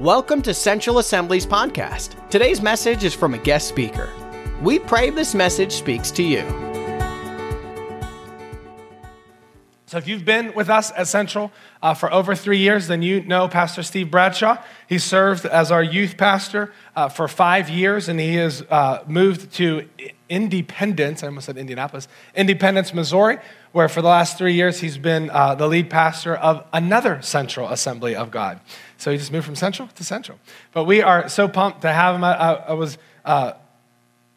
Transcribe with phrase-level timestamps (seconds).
[0.00, 2.30] Welcome to Central Assembly's podcast.
[2.30, 4.08] Today's message is from a guest speaker.
[4.62, 6.40] We pray this message speaks to you.
[9.84, 11.52] So, if you've been with us at Central
[11.82, 14.56] uh, for over three years, then you know Pastor Steve Bradshaw.
[14.88, 19.52] He served as our youth pastor uh, for five years, and he has uh, moved
[19.56, 19.86] to
[20.30, 22.06] Independence, I almost said Indianapolis,
[22.36, 23.38] Independence, Missouri,
[23.72, 27.68] where for the last three years he's been uh, the lead pastor of another Central
[27.68, 28.60] Assembly of God.
[29.00, 30.38] So, he just moved from Central to Central.
[30.72, 32.24] But we are so pumped to have him.
[32.24, 32.98] I, I was.
[33.24, 33.52] Uh,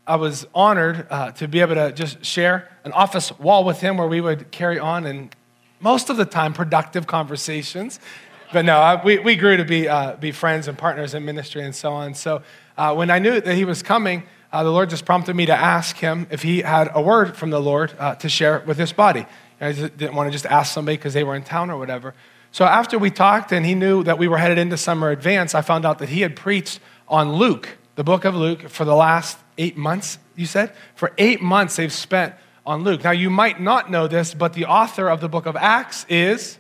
[0.05, 3.95] I was honored uh, to be able to just share an office wall with him
[3.95, 5.34] where we would carry on and
[5.80, 8.02] most of the time productive conversations.
[8.52, 11.64] But no, I, we, we grew to be, uh, be friends and partners in ministry
[11.64, 12.16] and so on.
[12.16, 12.44] So
[12.77, 15.55] uh, when I knew that he was coming, uh, the Lord just prompted me to
[15.55, 18.91] ask him if he had a word from the Lord uh, to share with this
[18.91, 19.25] body.
[19.59, 22.14] I didn't want to just ask somebody because they were in town or whatever.
[22.53, 25.64] So after we talked and he knew that we were headed into summer advance, I
[25.64, 29.39] found out that he had preached on Luke, the book of Luke, for the last
[29.58, 30.72] eight months, you said?
[30.94, 33.03] For eight months, they've spent on Luke.
[33.03, 36.59] Now, you might not know this, but the author of the book of Acts is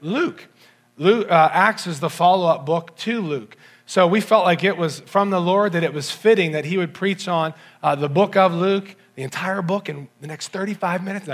[0.00, 0.48] Luke.
[0.96, 3.54] Luke uh, Acts is the follow up book to Luke.
[3.86, 6.78] So we felt like it was from the Lord that it was fitting that he
[6.78, 11.04] would preach on uh, the book of Luke, the entire book in the next 35
[11.04, 11.28] minutes,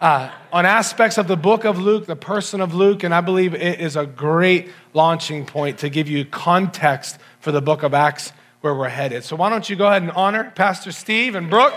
[0.00, 3.54] uh, on aspects of the book of Luke, the person of Luke, and I believe
[3.54, 8.32] it is a great launching point to give you context for the book of Acts
[8.60, 9.24] where we're headed.
[9.24, 11.74] So why don't you go ahead and honor Pastor Steve and Brooke?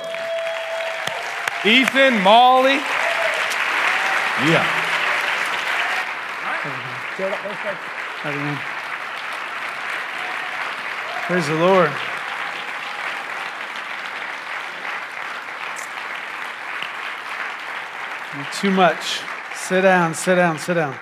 [1.65, 2.79] Ethan, Molly.
[4.45, 4.83] Yeah.
[11.27, 11.91] Praise the Lord.
[18.53, 19.19] Too much.
[19.53, 20.95] Sit down, sit down, sit down.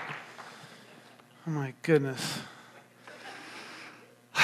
[1.46, 2.40] Oh my goodness.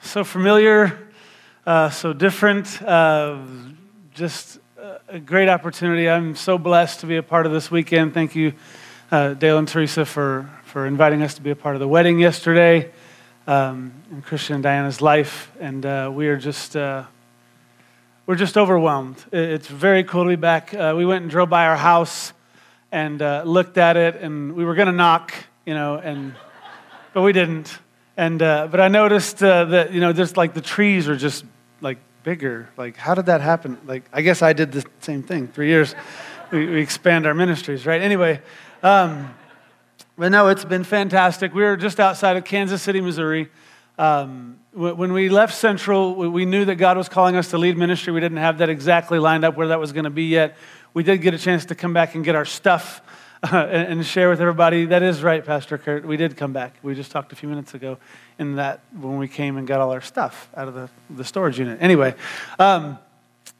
[0.00, 1.10] So familiar,
[1.66, 3.44] uh, so different, uh,
[4.14, 4.60] just
[5.08, 6.08] a great opportunity.
[6.08, 8.14] I'm so blessed to be a part of this weekend.
[8.14, 8.54] Thank you,
[9.10, 12.18] uh, Dale and Teresa, for, for inviting us to be a part of the wedding
[12.18, 12.90] yesterday
[13.46, 15.50] um, in Christian and Diana's life.
[15.60, 17.04] And uh, we are just, uh,
[18.26, 19.24] we're just overwhelmed.
[19.32, 20.74] It's very cool to be back.
[20.74, 22.32] Uh, we went and drove by our house
[22.92, 25.34] and uh, looked at it, and we were going to knock,
[25.64, 26.34] you know, and,
[27.12, 27.78] but we didn't.
[28.16, 31.44] And, uh, but I noticed that, you know, just like the trees are just
[31.80, 32.68] like bigger.
[32.76, 33.78] Like, how did that happen?
[33.86, 35.48] Like, I guess I did the same thing.
[35.48, 35.94] Three years,
[36.50, 38.00] we, we expand our ministries, right?
[38.00, 38.40] Anyway,
[38.82, 39.34] um,
[40.18, 41.54] but no, it's been fantastic.
[41.54, 43.50] We were just outside of Kansas City, Missouri.
[43.98, 48.12] Um, when we left Central, we knew that God was calling us to lead ministry.
[48.12, 50.56] We didn't have that exactly lined up where that was going to be yet.
[50.92, 53.00] We did get a chance to come back and get our stuff
[53.42, 54.86] uh, and, share with everybody.
[54.86, 56.06] That is right, Pastor Kurt.
[56.06, 56.74] We did come back.
[56.82, 57.98] We just talked a few minutes ago
[58.38, 61.58] in that when we came and got all our stuff out of the, the storage
[61.58, 61.78] unit.
[61.80, 62.14] Anyway,
[62.58, 62.98] um,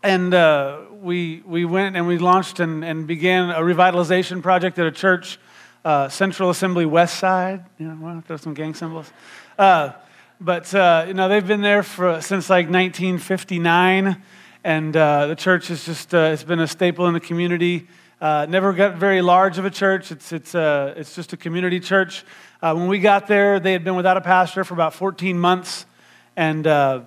[0.03, 4.87] and uh, we, we went and we launched and, and began a revitalization project at
[4.87, 5.39] a church,
[5.87, 7.65] uh, Central Assembly West Side.
[7.79, 9.09] You know, throw some gang symbols.
[9.57, 9.93] Uh,
[10.41, 14.21] but, uh, you know, they've been there for, since like 1959.
[14.65, 17.87] And uh, the church is just, it's been a staple in the community.
[18.21, 20.11] Uh, never got very large of a church.
[20.11, 22.25] It's, it's, uh, it's just a community church.
[22.61, 25.87] Uh, when we got there, they had been without a pastor for about 14 months,
[26.35, 27.03] and uh,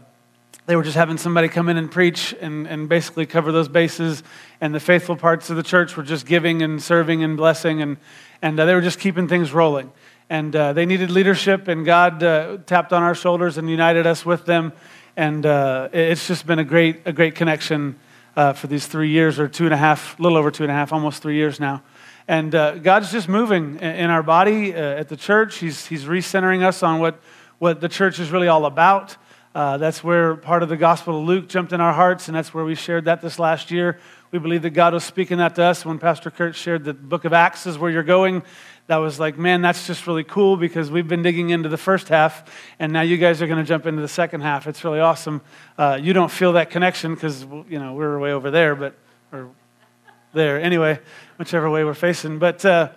[0.69, 4.21] they were just having somebody come in and preach and, and basically cover those bases.
[4.61, 7.97] And the faithful parts of the church were just giving and serving and blessing, and,
[8.43, 9.91] and uh, they were just keeping things rolling.
[10.29, 12.19] And uh, they needed leadership, and God
[12.67, 14.73] tapped on our shoulders and united us with them.
[15.17, 15.43] And
[15.91, 17.99] it's just been a great, a great connection
[18.35, 20.71] uh, for these three years, or two and a half, a little over two and
[20.71, 21.81] a half, almost three years now.
[22.27, 25.57] And uh, God's just moving in our body uh, at the church.
[25.57, 27.19] He's, he's recentering us on what,
[27.57, 29.17] what the church is really all about.
[29.55, 32.53] Uh, that's where part of the Gospel of Luke jumped in our hearts, and that's
[32.53, 33.99] where we shared that this last year.
[34.31, 37.25] We believe that God was speaking that to us when Pastor Kurt shared the book
[37.25, 38.43] of Acts is where you're going
[38.89, 42.09] that was like, man, that's just really cool because we've been digging into the first
[42.09, 44.65] half, and now you guys are going to jump into the second half.
[44.65, 45.41] It's really awesome.
[45.77, 48.95] Uh, you don't feel that connection because you know we're way over there, but
[49.31, 49.51] or
[50.33, 50.99] there anyway,
[51.37, 52.39] whichever way we're facing.
[52.39, 52.89] But uh,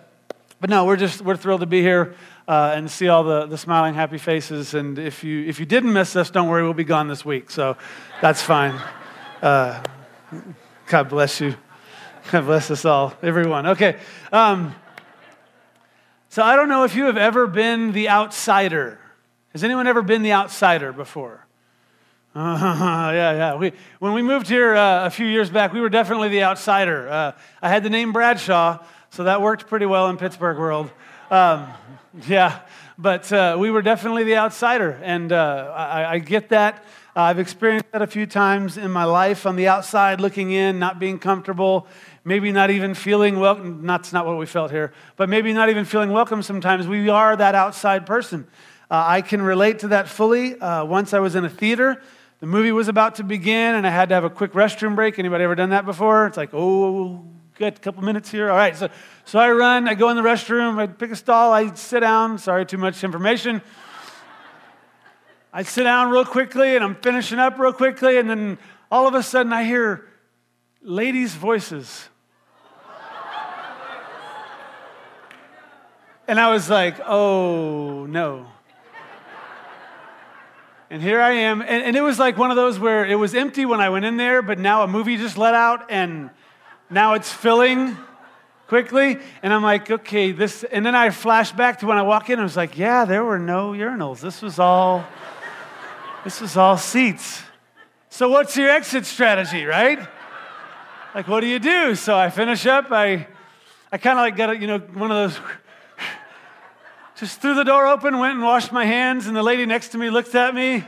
[0.59, 2.15] but no, we're just we're thrilled to be here.
[2.45, 4.73] Uh, and see all the, the smiling, happy faces.
[4.73, 7.49] And if you, if you didn't miss us, don't worry, we'll be gone this week.
[7.49, 7.77] So
[8.21, 8.81] that's fine.
[9.41, 9.81] Uh,
[10.87, 11.55] God bless you.
[12.31, 13.67] God bless us all, everyone.
[13.67, 13.97] Okay.
[14.31, 14.75] Um,
[16.29, 18.99] so I don't know if you have ever been the outsider.
[19.51, 21.45] Has anyone ever been the outsider before?
[22.35, 22.57] Uh,
[23.13, 23.55] yeah, yeah.
[23.55, 27.07] We, when we moved here uh, a few years back, we were definitely the outsider.
[27.07, 27.31] Uh,
[27.61, 28.79] I had the name Bradshaw,
[29.11, 30.89] So that worked pretty well in Pittsburgh world.
[31.29, 31.67] Um,
[32.27, 32.59] yeah,
[32.95, 36.83] but uh, we were definitely the outsider, and uh, I, I, get that.
[37.15, 40.77] Uh, I've experienced that a few times in my life on the outside, looking in,
[40.77, 41.87] not being comfortable,
[42.23, 43.87] maybe not even feeling welcome.
[43.87, 46.87] That's not what we felt here, but maybe not even feeling welcome sometimes.
[46.87, 48.47] We are that outside person.
[48.91, 50.59] Uh, I can relate to that fully.
[50.59, 51.99] Uh, once I was in a theater,
[52.41, 55.17] the movie was about to begin, and I had to have a quick restroom break.
[55.17, 56.27] Anybody ever done that before?
[56.27, 58.49] It's like, oh, good, couple minutes here.
[58.49, 58.89] All right, so,
[59.25, 62.37] so I run, I go in the restroom, I pick a stall, I sit down.
[62.37, 63.61] Sorry, too much information.
[65.51, 68.57] I sit down real quickly, and I'm finishing up real quickly, and then
[68.91, 70.07] all of a sudden I hear
[70.81, 72.09] ladies' voices.
[76.27, 78.47] And I was like, oh no.
[80.89, 81.61] And here I am.
[81.61, 84.05] And, and, it was like one of those where it was empty when I went
[84.05, 86.29] in there, but now a movie just let out and
[86.89, 87.97] now it's filling
[88.67, 89.19] quickly.
[89.41, 90.63] And I'm like, okay, this.
[90.63, 92.39] And then I flash back to when I walk in.
[92.39, 94.19] I was like, yeah, there were no urinals.
[94.19, 95.05] This was all,
[96.23, 97.41] this was all seats.
[98.09, 99.99] So what's your exit strategy, right?
[101.15, 101.95] Like, what do you do?
[101.95, 102.91] So I finish up.
[102.91, 103.27] I,
[103.91, 105.39] I kind of like got, a, you know, one of those
[107.15, 109.97] just threw the door open, went and washed my hands, and the lady next to
[109.97, 110.73] me looked at me.
[110.73, 110.83] And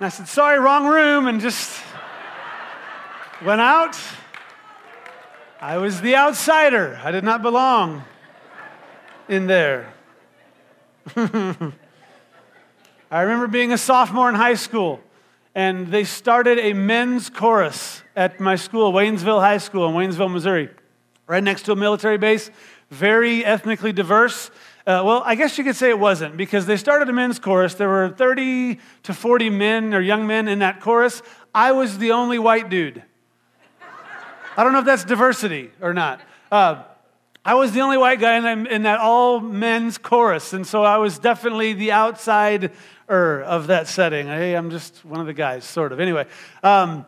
[0.00, 1.80] I said, Sorry, wrong room, and just
[3.44, 3.98] went out.
[5.66, 6.96] I was the outsider.
[7.02, 8.04] I did not belong
[9.28, 9.92] in there.
[11.16, 11.72] I
[13.10, 15.00] remember being a sophomore in high school,
[15.56, 20.70] and they started a men's chorus at my school, Waynesville High School in Waynesville, Missouri,
[21.26, 22.48] right next to a military base,
[22.92, 24.52] very ethnically diverse.
[24.86, 27.74] Uh, well, I guess you could say it wasn't because they started a men's chorus.
[27.74, 31.22] There were 30 to 40 men or young men in that chorus.
[31.52, 33.02] I was the only white dude.
[34.56, 36.20] I don't know if that's diversity or not.
[36.50, 36.82] Uh,
[37.44, 40.82] I was the only white guy in that, in that all men's chorus, and so
[40.82, 42.70] I was definitely the outsider
[43.08, 44.26] of that setting.
[44.26, 46.00] Hey, I'm just one of the guys, sort of.
[46.00, 46.26] Anyway,
[46.62, 47.06] um,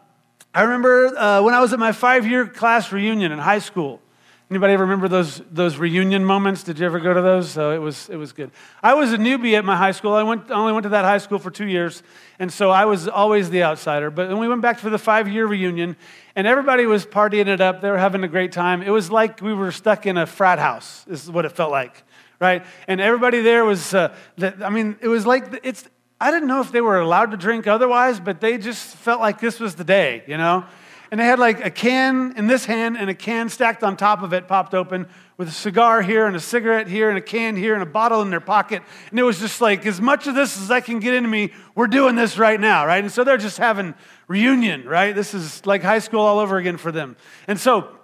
[0.54, 4.00] I remember uh, when I was at my five year class reunion in high school.
[4.50, 6.62] Anybody ever remember those, those reunion moments?
[6.62, 7.50] Did you ever go to those?
[7.50, 8.50] So it was, it was good.
[8.82, 10.14] I was a newbie at my high school.
[10.14, 12.02] I went, only went to that high school for two years,
[12.38, 14.10] and so I was always the outsider.
[14.10, 15.96] But when we went back for the five year reunion,
[16.34, 18.80] and everybody was partying it up, they were having a great time.
[18.80, 22.02] It was like we were stuck in a frat house, is what it felt like,
[22.40, 22.64] right?
[22.86, 25.86] And everybody there was, uh, I mean, it was like, it's,
[26.18, 29.40] I didn't know if they were allowed to drink otherwise, but they just felt like
[29.40, 30.64] this was the day, you know?
[31.10, 34.22] And they had like a can in this hand and a can stacked on top
[34.22, 35.06] of it, popped open,
[35.38, 38.20] with a cigar here and a cigarette here and a can here and a bottle
[38.22, 38.82] in their pocket.
[39.10, 41.52] And it was just like, as much of this as I can get into me,
[41.74, 43.02] we're doing this right now, right?
[43.02, 43.94] And so they're just having
[44.26, 45.14] reunion, right?
[45.14, 47.16] This is like high school all over again for them.
[47.46, 47.94] And so,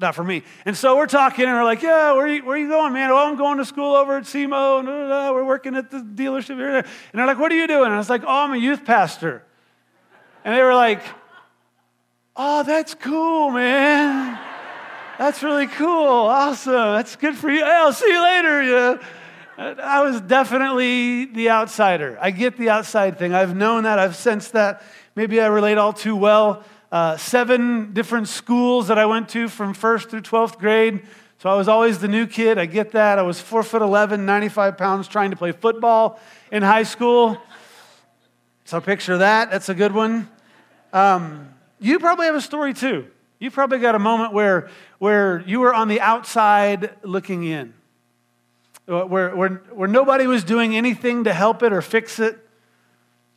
[0.00, 0.42] not for me.
[0.64, 2.92] And so we're talking and we're like, yeah, where are you, where are you going,
[2.92, 3.10] man?
[3.10, 4.80] Oh, I'm going to school over at SEMO.
[4.80, 6.76] Uh, we're working at the dealership here.
[6.78, 7.86] And they're like, what are you doing?
[7.86, 9.44] And I was like, oh, I'm a youth pastor.
[10.42, 11.02] And they were like,
[12.42, 14.38] Oh, that's cool, man.
[15.18, 16.06] That's really cool.
[16.06, 16.72] Awesome.
[16.72, 17.62] That's good for you.
[17.62, 18.62] Hey, I'll see you later.
[18.62, 18.96] Yeah.
[19.58, 22.16] I was definitely the outsider.
[22.18, 23.34] I get the outside thing.
[23.34, 23.98] I've known that.
[23.98, 24.82] I've sensed that.
[25.14, 26.64] Maybe I relate all too well.
[26.90, 31.02] Uh, seven different schools that I went to from first through 12th grade.
[31.40, 32.56] So I was always the new kid.
[32.56, 33.18] I get that.
[33.18, 36.18] I was four foot 11, 95 pounds, trying to play football
[36.50, 37.36] in high school.
[38.64, 39.50] So picture that.
[39.50, 40.30] That's a good one.
[40.94, 41.50] Um,
[41.80, 43.06] you probably have a story too.
[43.38, 44.68] You probably got a moment where,
[44.98, 47.72] where you were on the outside looking in,
[48.86, 52.38] uh, where, where, where nobody was doing anything to help it or fix it.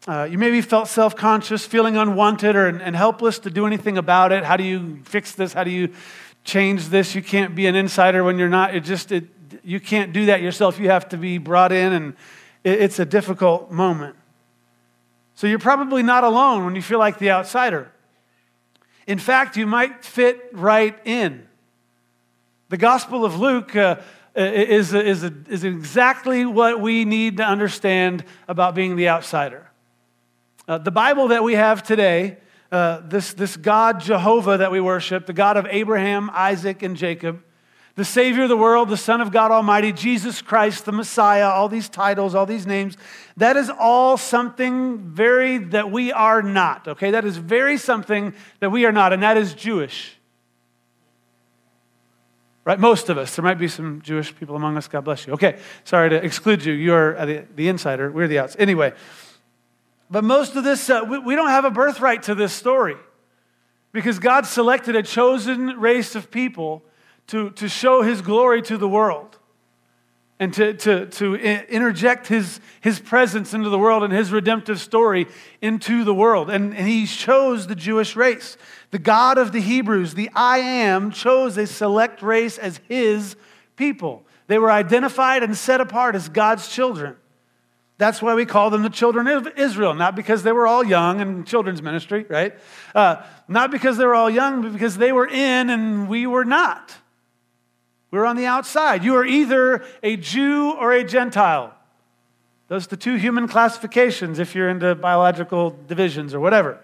[0.06, 4.34] Uh, you maybe felt self conscious, feeling unwanted or, and helpless to do anything about
[4.34, 4.44] it.
[4.44, 5.54] How do you fix this?
[5.54, 5.94] How do you
[6.44, 7.16] change this?
[7.16, 8.76] You can't be an insider when you're not.
[8.76, 9.24] It just, it,
[9.64, 10.78] you can't do that yourself.
[10.78, 12.14] You have to be brought in, and
[12.66, 14.18] it, it's a difficult moment.
[15.36, 17.90] So you're probably not alone when you feel like the outsider.
[19.08, 21.48] In fact, you might fit right in.
[22.70, 23.98] The Gospel of Luke uh,
[24.36, 29.70] is, is, is exactly what we need to understand about being the outsider.
[30.68, 32.38] Uh, the Bible that we have today,
[32.72, 37.44] uh, this, this God Jehovah that we worship, the God of Abraham, Isaac, and Jacob,
[37.96, 41.70] the Savior of the world, the Son of God Almighty, Jesus Christ, the Messiah, all
[41.70, 42.98] these titles, all these names,
[43.38, 47.12] that is all something very that we are not, okay?
[47.12, 50.18] That is very something that we are not, and that is Jewish.
[52.66, 52.80] Right?
[52.80, 53.36] Most of us.
[53.36, 54.88] There might be some Jewish people among us.
[54.88, 55.34] God bless you.
[55.34, 56.74] Okay, sorry to exclude you.
[56.74, 58.10] You're the, the insider.
[58.10, 58.56] We're the outs.
[58.58, 58.94] Anyway,
[60.10, 62.96] but most of this, uh, we, we don't have a birthright to this story
[63.92, 66.84] because God selected a chosen race of people
[67.28, 69.38] to, to show his glory to the world
[70.40, 75.28] and to, to, to interject his, his presence into the world and his redemptive story
[75.62, 76.50] into the world.
[76.50, 78.58] And, and he chose the Jewish race.
[78.92, 83.36] The God of the Hebrews, the I am, chose a select race as his
[83.76, 84.26] people.
[84.48, 87.16] They were identified and set apart as God's children.
[87.98, 91.22] That's why we call them the children of Israel, not because they were all young
[91.22, 92.54] in children's ministry, right?
[92.94, 96.44] Uh, not because they were all young, but because they were in and we were
[96.44, 96.94] not.
[98.14, 99.04] We're on the outside.
[99.04, 101.74] You are either a Jew or a Gentile.
[102.68, 106.80] Those are the two human classifications if you're into biological divisions or whatever.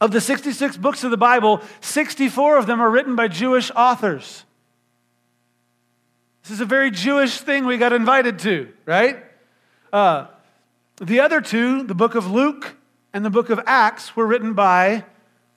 [0.00, 4.44] Of the 66 books of the Bible, 64 of them are written by Jewish authors.
[6.42, 9.24] This is a very Jewish thing we got invited to, right?
[9.92, 10.26] Uh,
[11.00, 12.74] the other two, the book of Luke
[13.12, 15.04] and the book of Acts, were written by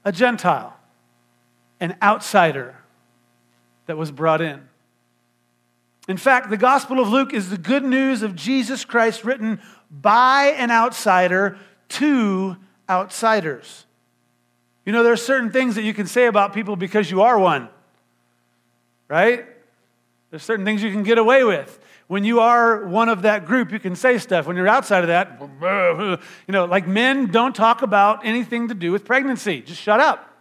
[0.06, 0.78] a Gentile,
[1.80, 2.76] an outsider
[3.86, 4.62] that was brought in.
[6.08, 10.54] In fact, the Gospel of Luke is the good news of Jesus Christ written by
[10.58, 11.58] an outsider
[11.90, 12.58] to
[12.90, 13.86] outsiders.
[14.86, 17.40] You know, there are certain things that you can say about people because you are
[17.40, 17.70] one,
[19.08, 19.46] right?
[20.30, 21.80] There's certain things you can get away with.
[22.08, 24.46] When you are one of that group, you can say stuff.
[24.46, 25.40] When you're outside of that,
[26.48, 29.62] you know, like men don't talk about anything to do with pregnancy.
[29.62, 30.33] Just shut up.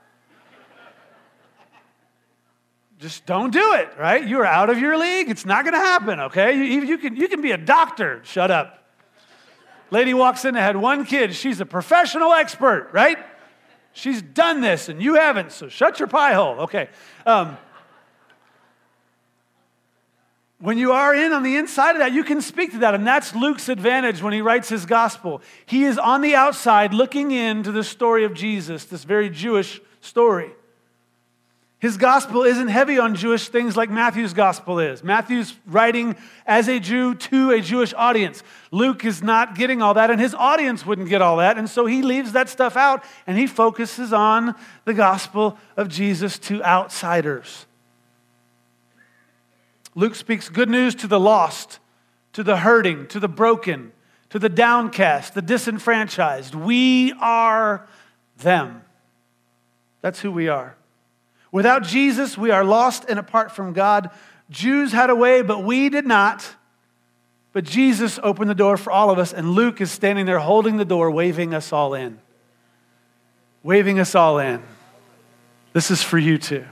[3.02, 4.24] Just don't do it, right?
[4.26, 5.28] You're out of your league.
[5.28, 6.56] It's not going to happen, okay?
[6.56, 8.20] You, you, can, you can be a doctor.
[8.22, 8.78] Shut up.
[9.90, 11.34] Lady walks in and had one kid.
[11.34, 13.18] She's a professional expert, right?
[13.92, 16.60] She's done this and you haven't, so shut your pie hole.
[16.60, 16.88] Okay.
[17.26, 17.58] Um,
[20.60, 22.94] when you are in on the inside of that, you can speak to that.
[22.94, 25.42] And that's Luke's advantage when he writes his gospel.
[25.66, 30.52] He is on the outside looking into the story of Jesus, this very Jewish story.
[31.82, 35.02] His gospel isn't heavy on Jewish things like Matthew's gospel is.
[35.02, 36.14] Matthew's writing
[36.46, 38.44] as a Jew to a Jewish audience.
[38.70, 41.58] Luke is not getting all that, and his audience wouldn't get all that.
[41.58, 46.38] And so he leaves that stuff out and he focuses on the gospel of Jesus
[46.38, 47.66] to outsiders.
[49.96, 51.80] Luke speaks good news to the lost,
[52.34, 53.90] to the hurting, to the broken,
[54.30, 56.54] to the downcast, the disenfranchised.
[56.54, 57.88] We are
[58.38, 58.82] them.
[60.00, 60.76] That's who we are.
[61.52, 64.10] Without Jesus, we are lost and apart from God.
[64.50, 66.56] Jews had a way, but we did not.
[67.52, 70.78] But Jesus opened the door for all of us, and Luke is standing there holding
[70.78, 72.18] the door, waving us all in.
[73.62, 74.62] Waving us all in.
[75.74, 76.64] This is for you too.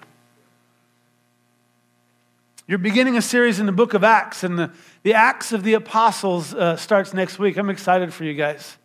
[2.66, 4.70] You're beginning a series in the book of Acts, and the,
[5.02, 7.58] the Acts of the Apostles uh, starts next week.
[7.58, 8.78] I'm excited for you guys.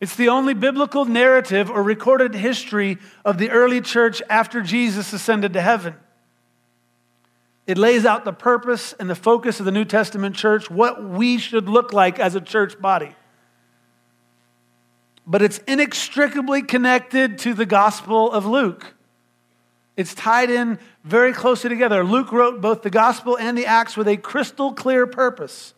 [0.00, 5.52] It's the only biblical narrative or recorded history of the early church after Jesus ascended
[5.52, 5.94] to heaven.
[7.66, 11.36] It lays out the purpose and the focus of the New Testament church, what we
[11.38, 13.14] should look like as a church body.
[15.26, 18.94] But it's inextricably connected to the Gospel of Luke.
[19.96, 22.02] It's tied in very closely together.
[22.02, 25.74] Luke wrote both the Gospel and the Acts with a crystal clear purpose.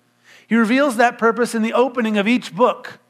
[0.47, 3.00] He reveals that purpose in the opening of each book.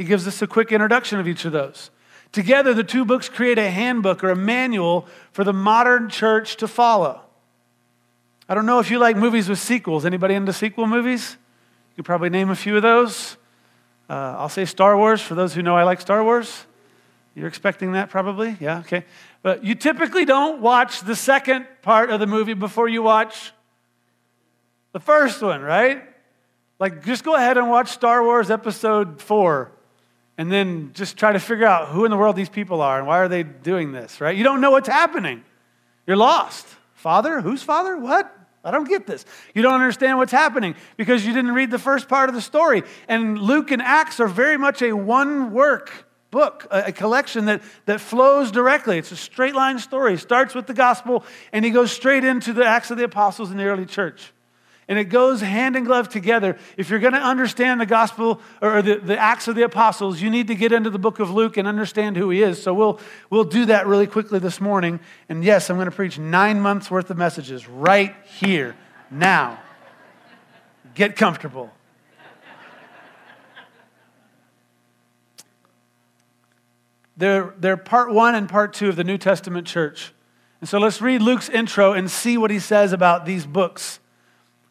[0.00, 1.90] He gives us a quick introduction of each of those.
[2.32, 6.66] Together, the two books create a handbook or a manual for the modern church to
[6.66, 7.20] follow.
[8.48, 10.06] I don't know if you like movies with sequels.
[10.06, 11.36] Anybody into sequel movies?
[11.90, 13.36] You could probably name a few of those.
[14.08, 16.64] Uh, I'll say Star Wars for those who know I like Star Wars.
[17.34, 18.56] You're expecting that probably?
[18.58, 19.04] Yeah, okay.
[19.42, 23.52] But you typically don't watch the second part of the movie before you watch
[24.92, 26.02] the first one, right?
[26.78, 29.72] Like, just go ahead and watch Star Wars Episode 4
[30.40, 33.06] and then just try to figure out who in the world these people are and
[33.06, 34.34] why are they doing this, right?
[34.34, 35.44] You don't know what's happening.
[36.06, 36.66] You're lost.
[36.94, 37.42] Father?
[37.42, 37.98] Whose father?
[37.98, 38.34] What?
[38.64, 39.26] I don't get this.
[39.54, 42.84] You don't understand what's happening because you didn't read the first part of the story.
[43.06, 48.00] And Luke and Acts are very much a one work book, a collection that, that
[48.00, 48.96] flows directly.
[48.96, 50.14] It's a straight line story.
[50.14, 53.50] It starts with the gospel and he goes straight into the Acts of the Apostles
[53.50, 54.32] in the early church.
[54.90, 56.58] And it goes hand in glove together.
[56.76, 60.28] If you're going to understand the gospel or the, the Acts of the Apostles, you
[60.30, 62.60] need to get into the book of Luke and understand who he is.
[62.60, 62.98] So we'll,
[63.30, 64.98] we'll do that really quickly this morning.
[65.28, 68.74] And yes, I'm going to preach nine months worth of messages right here,
[69.12, 69.60] now.
[70.96, 71.70] Get comfortable.
[77.16, 80.12] They're, they're part one and part two of the New Testament church.
[80.60, 83.99] And so let's read Luke's intro and see what he says about these books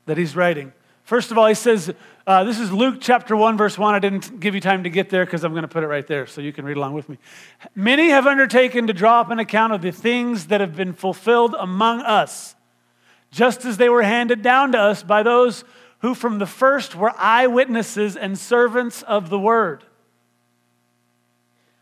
[0.09, 0.73] that he's writing.
[1.03, 1.93] First of all, he says,
[2.25, 3.93] uh, this is Luke chapter 1, verse 1.
[3.93, 6.05] I didn't give you time to get there because I'm going to put it right
[6.07, 7.19] there so you can read along with me.
[7.75, 11.55] Many have undertaken to draw up an account of the things that have been fulfilled
[11.59, 12.55] among us,
[13.29, 15.63] just as they were handed down to us by those
[15.99, 19.83] who from the first were eyewitnesses and servants of the word.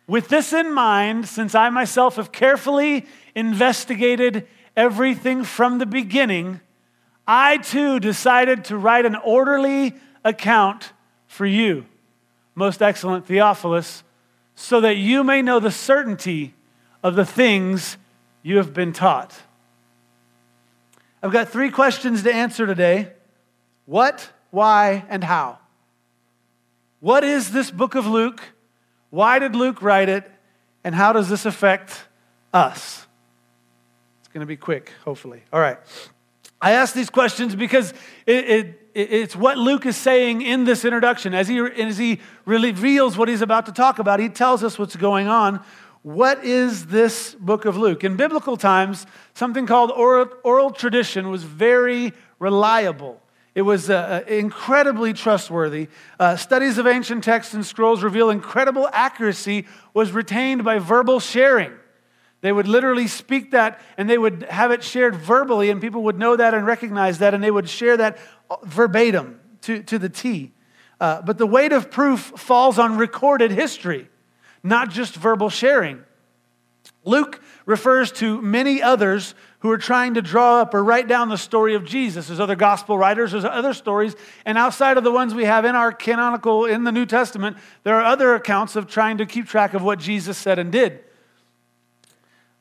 [0.05, 3.05] With this in mind, since I myself have carefully
[3.35, 6.59] investigated everything from the beginning,
[7.27, 10.93] I too decided to write an orderly account
[11.27, 11.85] for you,
[12.55, 14.03] most excellent Theophilus,
[14.55, 16.53] so that you may know the certainty
[17.03, 17.97] of the things
[18.41, 19.35] you have been taught.
[21.21, 23.11] I've got three questions to answer today
[23.85, 25.59] what, why, and how.
[26.99, 28.41] What is this book of Luke?
[29.09, 30.29] Why did Luke write it?
[30.83, 32.05] And how does this affect
[32.53, 33.05] us?
[34.19, 35.43] It's going to be quick, hopefully.
[35.51, 35.77] All right.
[36.61, 37.93] I ask these questions because
[38.25, 41.33] it, it, it's what Luke is saying in this introduction.
[41.33, 44.95] As he, as he reveals what he's about to talk about, he tells us what's
[44.95, 45.63] going on.
[46.01, 48.03] What is this book of Luke?
[48.03, 53.21] In biblical times, something called oral, oral tradition was very reliable.
[53.53, 55.89] It was uh, uh, incredibly trustworthy.
[56.19, 61.71] Uh, studies of ancient texts and scrolls reveal incredible accuracy was retained by verbal sharing.
[62.41, 66.19] They would literally speak that and they would have it shared verbally, and people would
[66.19, 68.19] know that and recognize that, and they would share that
[68.63, 70.53] verbatim to, to the T.
[70.99, 74.09] Uh, but the weight of proof falls on recorded history,
[74.63, 76.03] not just verbal sharing.
[77.05, 81.37] Luke refers to many others who are trying to draw up or write down the
[81.37, 82.27] story of Jesus.
[82.27, 84.15] There's other gospel writers, there's other stories,
[84.45, 87.95] and outside of the ones we have in our canonical in the New Testament, there
[87.95, 91.03] are other accounts of trying to keep track of what Jesus said and did.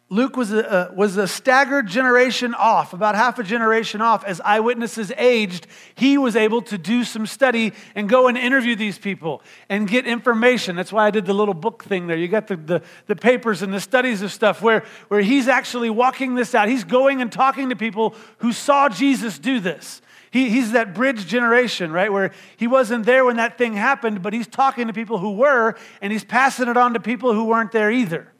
[0.09, 4.25] Luke was a, was a staggered generation off, about half a generation off.
[4.25, 8.99] As eyewitnesses aged, he was able to do some study and go and interview these
[8.99, 10.77] people and get information.
[10.77, 12.17] That's why I did the little book thing there.
[12.17, 15.91] You got the, the, the papers and the studies of stuff where, where he's actually
[15.91, 16.69] walking this out.
[16.69, 20.03] He's going and talking to people who saw Jesus do this.
[20.31, 22.13] He, he's that bridge generation, right?
[22.13, 25.75] Where he wasn't there when that thing happened, but he's talking to people who were,
[26.01, 28.33] and he's passing it on to people who weren't there either.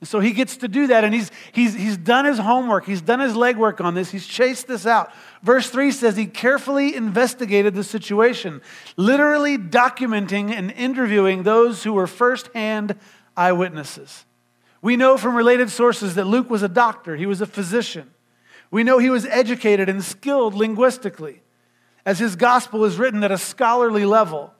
[0.00, 2.84] And so he gets to do that, and he's, he's, he's done his homework.
[2.84, 4.10] He's done his legwork on this.
[4.10, 5.10] He's chased this out.
[5.42, 8.62] Verse 3 says he carefully investigated the situation,
[8.96, 12.94] literally documenting and interviewing those who were firsthand
[13.36, 14.24] eyewitnesses.
[14.82, 18.10] We know from related sources that Luke was a doctor, he was a physician.
[18.70, 21.42] We know he was educated and skilled linguistically,
[22.06, 24.52] as his gospel is written at a scholarly level.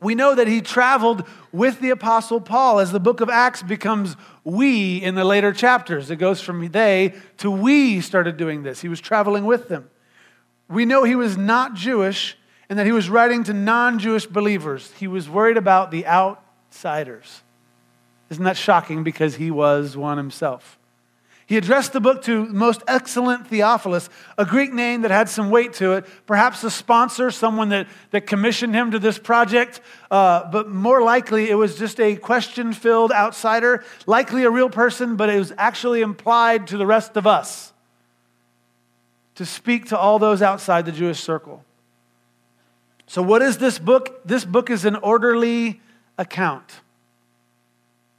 [0.00, 4.16] We know that he traveled with the Apostle Paul as the book of Acts becomes
[4.42, 6.10] we in the later chapters.
[6.10, 8.80] It goes from they to we started doing this.
[8.80, 9.88] He was traveling with them.
[10.68, 12.36] We know he was not Jewish
[12.68, 14.90] and that he was writing to non Jewish believers.
[14.98, 17.42] He was worried about the outsiders.
[18.30, 20.78] Isn't that shocking because he was one himself?
[21.46, 25.74] He addressed the book to most excellent Theophilus, a Greek name that had some weight
[25.74, 30.70] to it, perhaps a sponsor, someone that, that commissioned him to this project, uh, but
[30.70, 35.38] more likely it was just a question filled outsider, likely a real person, but it
[35.38, 37.74] was actually implied to the rest of us
[39.34, 41.62] to speak to all those outside the Jewish circle.
[43.06, 44.22] So, what is this book?
[44.24, 45.82] This book is an orderly
[46.16, 46.80] account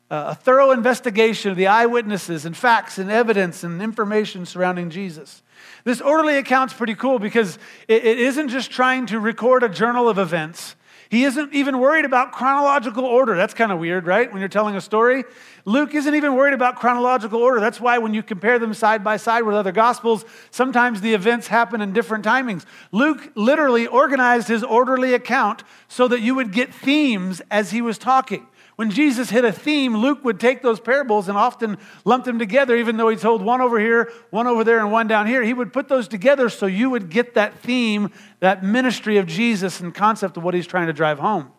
[0.09, 5.41] a thorough investigation of the eyewitnesses and facts and evidence and information surrounding Jesus.
[5.83, 10.07] This orderly account's pretty cool because it, it isn't just trying to record a journal
[10.07, 10.75] of events.
[11.09, 13.35] He isn't even worried about chronological order.
[13.35, 14.31] That's kind of weird, right?
[14.31, 15.23] When you're telling a story.
[15.63, 17.59] Luke isn't even worried about chronological order.
[17.59, 21.47] That's why when you compare them side by side with other gospels, sometimes the events
[21.47, 22.65] happen in different timings.
[22.91, 27.97] Luke literally organized his orderly account so that you would get themes as he was
[27.97, 28.47] talking.
[28.75, 32.75] When Jesus hit a theme, Luke would take those parables and often lump them together,
[32.75, 35.43] even though he told one over here, one over there, and one down here.
[35.43, 38.11] He would put those together so you would get that theme,
[38.41, 41.51] that ministry of Jesus and concept of what he's trying to drive home.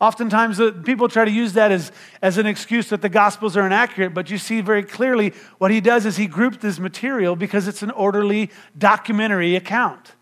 [0.00, 3.66] Oftentimes, uh, people try to use that as, as an excuse that the Gospels are
[3.66, 7.68] inaccurate, but you see very clearly what he does is he grouped this material because
[7.68, 10.14] it's an orderly documentary account.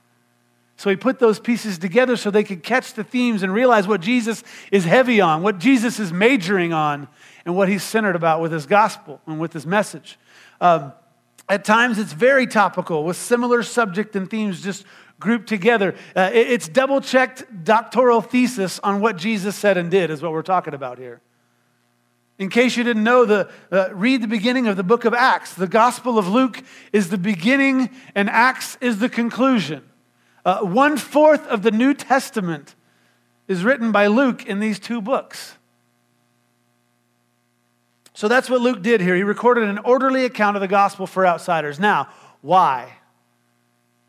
[0.82, 4.00] So he put those pieces together so they could catch the themes and realize what
[4.00, 4.42] Jesus
[4.72, 7.06] is heavy on, what Jesus is majoring on,
[7.44, 10.18] and what he's centered about with his gospel and with his message.
[10.60, 10.92] Um,
[11.48, 14.84] at times, it's very topical with similar subject and themes just
[15.20, 15.94] grouped together.
[16.16, 20.32] Uh, it, it's double checked doctoral thesis on what Jesus said and did, is what
[20.32, 21.20] we're talking about here.
[22.40, 25.54] In case you didn't know, the, uh, read the beginning of the book of Acts.
[25.54, 26.60] The Gospel of Luke
[26.92, 29.84] is the beginning, and Acts is the conclusion.
[30.44, 32.74] Uh, one fourth of the New Testament
[33.48, 35.56] is written by Luke in these two books.
[38.14, 39.16] So that's what Luke did here.
[39.16, 41.80] He recorded an orderly account of the gospel for outsiders.
[41.80, 42.08] Now,
[42.40, 42.94] why?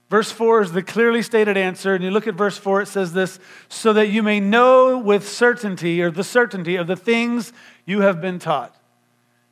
[0.10, 1.96] Verse 4 is the clearly stated answer.
[1.96, 5.28] And you look at verse 4, it says this so that you may know with
[5.28, 7.54] certainty, or the certainty of the things
[7.86, 8.76] you have been taught.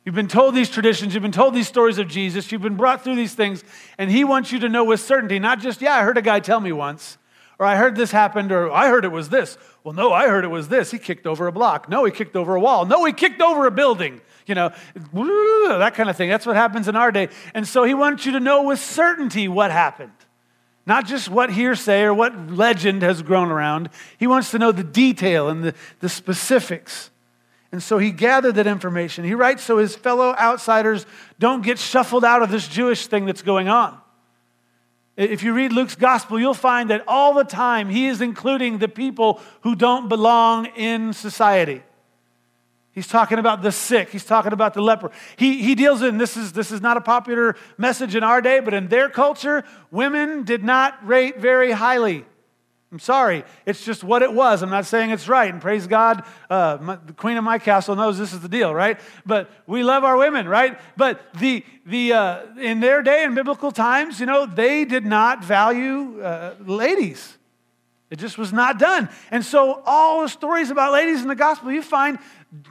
[0.04, 3.04] You've been told these traditions, you've been told these stories of Jesus, you've been brought
[3.04, 3.62] through these things,
[3.98, 6.40] and He wants you to know with certainty, not just, yeah, I heard a guy
[6.40, 7.18] tell me once,
[7.58, 9.56] or I heard this happened, or I heard it was this.
[9.84, 10.90] Well, no, I heard it was this.
[10.90, 11.88] He kicked over a block.
[11.88, 12.84] No, he kicked over a wall.
[12.84, 14.20] No, he kicked over a building.
[14.46, 14.72] You know,
[15.12, 16.28] that kind of thing.
[16.28, 17.28] That's what happens in our day.
[17.54, 20.10] And so He wants you to know with certainty what happened.
[20.84, 23.88] Not just what hearsay or what legend has grown around.
[24.18, 27.11] He wants to know the detail and the, the specifics.
[27.72, 29.24] And so he gathered that information.
[29.24, 31.06] He writes so his fellow outsiders
[31.38, 33.98] don't get shuffled out of this Jewish thing that's going on.
[35.16, 38.88] If you read Luke's gospel, you'll find that all the time he is including the
[38.88, 41.82] people who don't belong in society.
[42.92, 44.10] He's talking about the sick.
[44.10, 45.10] He's talking about the leper.
[45.36, 48.60] He, he deals in this is, this is not a popular message in our day,
[48.60, 52.26] but in their culture, women did not rate very highly.
[52.92, 53.42] I'm sorry.
[53.64, 54.62] It's just what it was.
[54.62, 55.50] I'm not saying it's right.
[55.50, 58.74] And praise God, uh, my, the queen of my castle knows this is the deal,
[58.74, 59.00] right?
[59.24, 60.78] But we love our women, right?
[60.94, 65.42] But the, the, uh, in their day, in biblical times, you know, they did not
[65.42, 67.38] value uh, ladies.
[68.10, 69.08] It just was not done.
[69.30, 72.18] And so, all the stories about ladies in the gospel, you find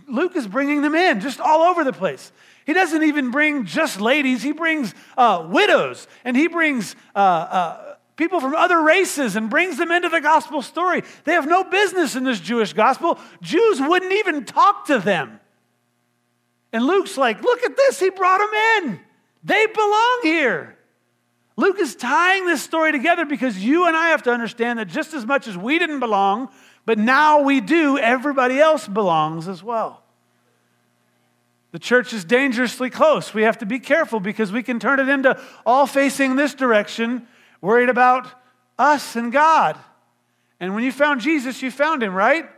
[0.08, 2.32] Luke is bringing them in just all over the place.
[2.68, 7.91] He doesn't even bring just ladies, he brings uh, widows and he brings uh, uh,
[8.16, 11.04] people from other races and brings them into the gospel story.
[11.24, 13.20] They have no business in this Jewish gospel.
[13.42, 15.40] Jews wouldn't even talk to them.
[16.74, 19.00] And Luke's like, look at this, he brought them in.
[19.44, 20.78] They belong here.
[21.58, 25.14] Luke is tying this story together because you and I have to understand that just
[25.14, 26.50] as much as we didn't belong,
[26.86, 30.02] but now we do, everybody else belongs as well.
[31.72, 33.34] The church is dangerously close.
[33.34, 37.28] We have to be careful because we can turn it into all facing this direction
[37.62, 38.28] worried about
[38.78, 39.78] us and God.
[40.60, 42.50] And when you found Jesus, you found him, right?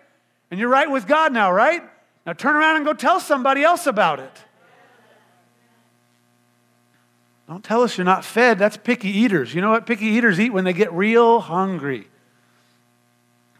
[0.50, 1.82] And you're right with God now, right?
[2.26, 4.32] Now turn around and go tell somebody else about it.
[7.48, 8.58] Don't tell us you're not fed.
[8.58, 9.54] That's picky eaters.
[9.54, 12.08] You know what picky eaters eat when they get real hungry?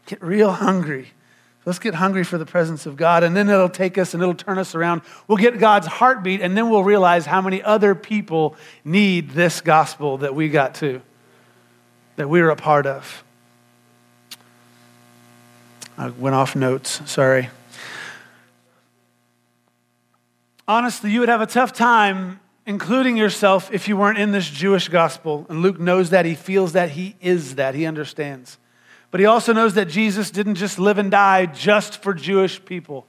[0.06, 1.08] Get real hungry.
[1.66, 4.34] Let's get hungry for the presence of God, and then it'll take us and it'll
[4.34, 5.00] turn us around.
[5.26, 8.54] We'll get God's heartbeat, and then we'll realize how many other people
[8.84, 11.00] need this gospel that we got too
[12.16, 13.24] that we're a part of.
[15.96, 17.50] I went off notes, sorry.
[20.66, 24.88] Honestly, you would have a tough time including yourself if you weren't in this Jewish
[24.88, 25.46] gospel.
[25.48, 28.58] And Luke knows that, he feels that, he is that, he understands.
[29.10, 33.06] But he also knows that Jesus didn't just live and die just for Jewish people,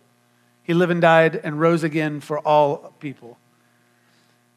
[0.63, 3.37] he lived and died and rose again for all people.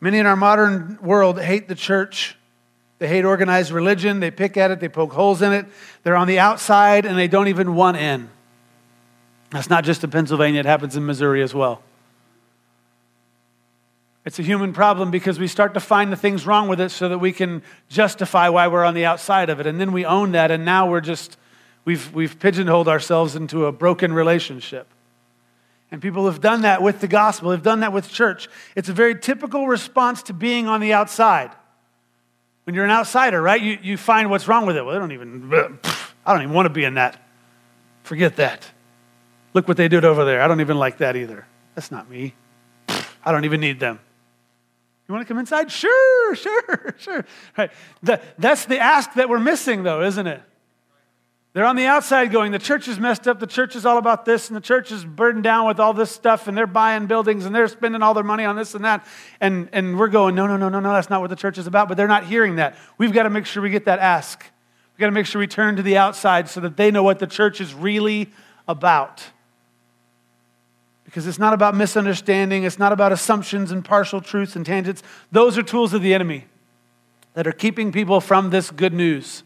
[0.00, 2.36] Many in our modern world hate the church
[2.98, 4.20] they hate organized religion.
[4.20, 4.80] They pick at it.
[4.80, 5.66] They poke holes in it.
[6.02, 8.28] They're on the outside and they don't even want in.
[9.50, 11.82] That's not just in Pennsylvania, it happens in Missouri as well.
[14.26, 17.08] It's a human problem because we start to find the things wrong with it so
[17.08, 19.66] that we can justify why we're on the outside of it.
[19.66, 21.38] And then we own that, and now we're just,
[21.86, 24.86] we've, we've pigeonholed ourselves into a broken relationship.
[25.90, 28.50] And people have done that with the gospel, They've done that with church.
[28.76, 31.50] It's a very typical response to being on the outside.
[32.68, 33.62] When you're an outsider, right?
[33.62, 34.84] You, you find what's wrong with it.
[34.84, 35.50] Well, I don't even,
[36.26, 37.18] I don't even want to be in that.
[38.02, 38.68] Forget that.
[39.54, 40.42] Look what they did over there.
[40.42, 41.46] I don't even like that either.
[41.74, 42.34] That's not me.
[42.86, 43.98] I don't even need them.
[45.08, 45.72] You want to come inside?
[45.72, 47.24] Sure, sure, sure.
[47.56, 47.70] Right.
[48.02, 50.42] That, that's the ask that we're missing, though, isn't it?
[51.54, 54.24] They're on the outside going, the church is messed up, the church is all about
[54.24, 57.46] this, and the church is burdened down with all this stuff, and they're buying buildings
[57.46, 59.06] and they're spending all their money on this and that.
[59.40, 61.66] And, and we're going, no, no, no, no, no, that's not what the church is
[61.66, 61.88] about.
[61.88, 62.76] But they're not hearing that.
[62.98, 64.44] We've got to make sure we get that ask.
[64.92, 67.18] We've got to make sure we turn to the outside so that they know what
[67.18, 68.30] the church is really
[68.66, 69.24] about.
[71.04, 75.02] Because it's not about misunderstanding, it's not about assumptions and partial truths and tangents.
[75.32, 76.44] Those are tools of the enemy
[77.32, 79.42] that are keeping people from this good news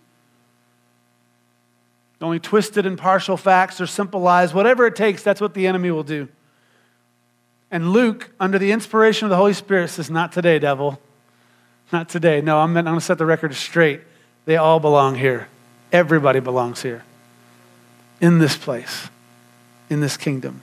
[2.22, 5.90] only twisted and partial facts or simple lies, whatever it takes, that's what the enemy
[5.90, 6.28] will do.
[7.70, 11.00] And Luke, under the inspiration of the Holy Spirit, says, Not today, devil.
[11.90, 12.40] Not today.
[12.40, 14.02] No, I'm, going to set the record straight.
[14.44, 15.48] They all belong here.
[15.90, 17.04] Everybody belongs here.
[18.20, 19.08] In this place,
[19.90, 20.62] in this kingdom.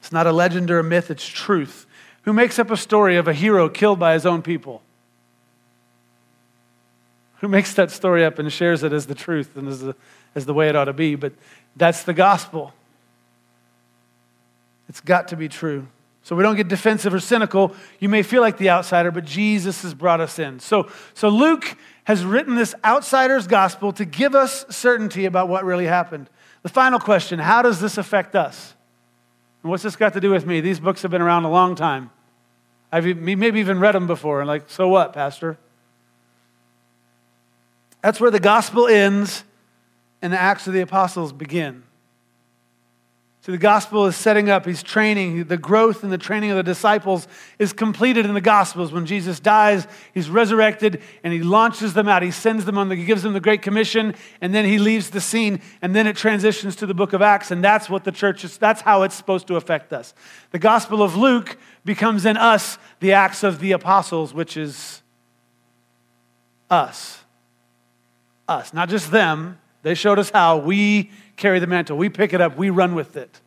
[0.00, 1.86] It's not a legend or a myth, it's truth.
[2.22, 4.82] Who makes up a story of a hero killed by his own people?
[7.40, 9.96] Who makes that story up and shares it as the truth and as the,
[10.34, 11.14] as the way it ought to be.
[11.14, 11.32] But
[11.76, 12.72] that's the gospel.
[14.88, 15.86] It's got to be true.
[16.22, 17.74] So we don't get defensive or cynical.
[18.00, 20.60] You may feel like the outsider, but Jesus has brought us in.
[20.60, 25.86] So, so Luke has written this outsider's gospel to give us certainty about what really
[25.86, 26.28] happened.
[26.62, 28.74] The final question how does this affect us?
[29.62, 30.60] And what's this got to do with me?
[30.60, 32.10] These books have been around a long time.
[32.90, 34.40] I've maybe even read them before.
[34.40, 35.58] And like, so what, Pastor?
[38.02, 39.44] That's where the gospel ends
[40.22, 41.82] and the Acts of the Apostles begin.
[43.48, 45.44] So the gospel is setting up, he's training.
[45.44, 47.26] The growth and the training of the disciples
[47.58, 48.92] is completed in the gospels.
[48.92, 52.22] When Jesus dies, he's resurrected and he launches them out.
[52.22, 55.08] He sends them on, the, he gives them the Great Commission, and then he leaves
[55.08, 58.12] the scene, and then it transitions to the book of Acts, and that's what the
[58.12, 60.12] church is, that's how it's supposed to affect us.
[60.50, 61.56] The gospel of Luke
[61.86, 65.02] becomes in us the Acts of the Apostles, which is
[66.68, 67.24] us.
[68.48, 69.58] Us, not just them.
[69.82, 70.58] They showed us how.
[70.58, 71.96] We carry the mantle.
[71.96, 73.40] We pick it up, we run with it.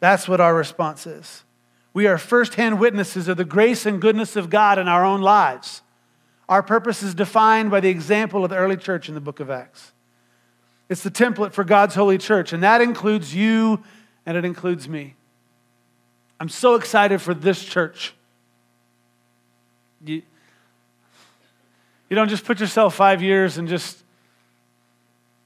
[0.00, 1.44] That's what our response is.
[1.92, 5.82] We are firsthand witnesses of the grace and goodness of God in our own lives.
[6.48, 9.50] Our purpose is defined by the example of the early church in the book of
[9.50, 9.92] Acts.
[10.88, 13.82] It's the template for God's holy church, and that includes you
[14.26, 15.14] and it includes me.
[16.40, 18.14] I'm so excited for this church.
[20.04, 20.22] You,
[22.14, 24.04] you don't just put yourself five years and just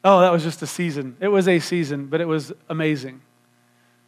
[0.05, 1.17] Oh, that was just a season.
[1.19, 3.23] It was a season, but it was amazing.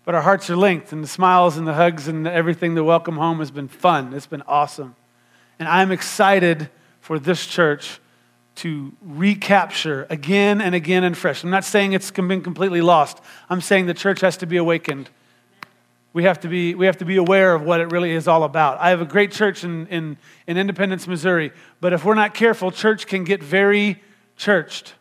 [0.04, 3.16] But our hearts are linked, and the smiles and the hugs and everything, the welcome
[3.16, 4.12] home has been fun.
[4.12, 4.94] It's been awesome.
[5.58, 6.68] And I'm excited
[7.00, 7.98] for this church
[8.56, 11.42] to recapture again and again and fresh.
[11.42, 13.18] I'm not saying it's been completely lost.
[13.48, 15.08] I'm saying the church has to be awakened.
[16.12, 18.42] We have to be, we have to be aware of what it really is all
[18.42, 18.80] about.
[18.80, 22.72] I have a great church in, in, in Independence, Missouri, but if we're not careful,
[22.72, 24.02] church can get very
[24.36, 24.94] churched.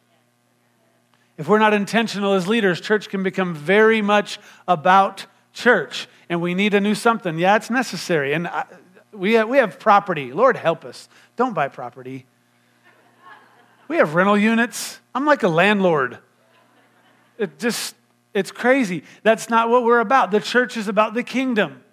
[1.37, 6.07] If we're not intentional as leaders, church can become very much about church.
[6.27, 7.39] And we need a new something.
[7.39, 8.33] Yeah, it's necessary.
[8.33, 8.65] And I,
[9.11, 10.31] we, have, we have property.
[10.31, 11.09] Lord help us.
[11.35, 12.25] Don't buy property.
[13.87, 14.99] We have rental units.
[15.15, 16.19] I'm like a landlord.
[17.39, 17.95] It just,
[18.33, 19.03] it's crazy.
[19.23, 20.31] That's not what we're about.
[20.31, 21.83] The church is about the kingdom.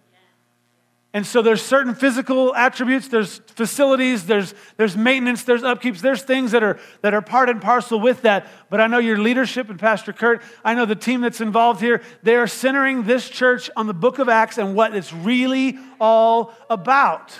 [1.17, 6.51] And so there's certain physical attributes, there's facilities, there's, there's maintenance, there's upkeeps, there's things
[6.51, 8.47] that are, that are part and parcel with that.
[8.69, 12.03] But I know your leadership and Pastor Kurt, I know the team that's involved here,
[12.23, 16.53] they are centering this church on the book of Acts and what it's really all
[16.69, 17.33] about.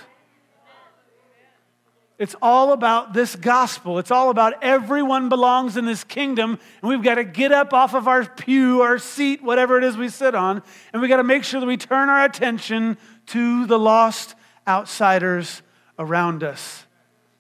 [2.19, 3.99] It's all about this gospel.
[3.99, 7.95] It's all about everyone belongs in this kingdom, and we've got to get up off
[7.95, 11.25] of our pew, our seat, whatever it is we sit on, and we've got to
[11.25, 14.35] make sure that we turn our attention to the lost
[14.67, 15.63] outsiders
[15.99, 16.87] around us.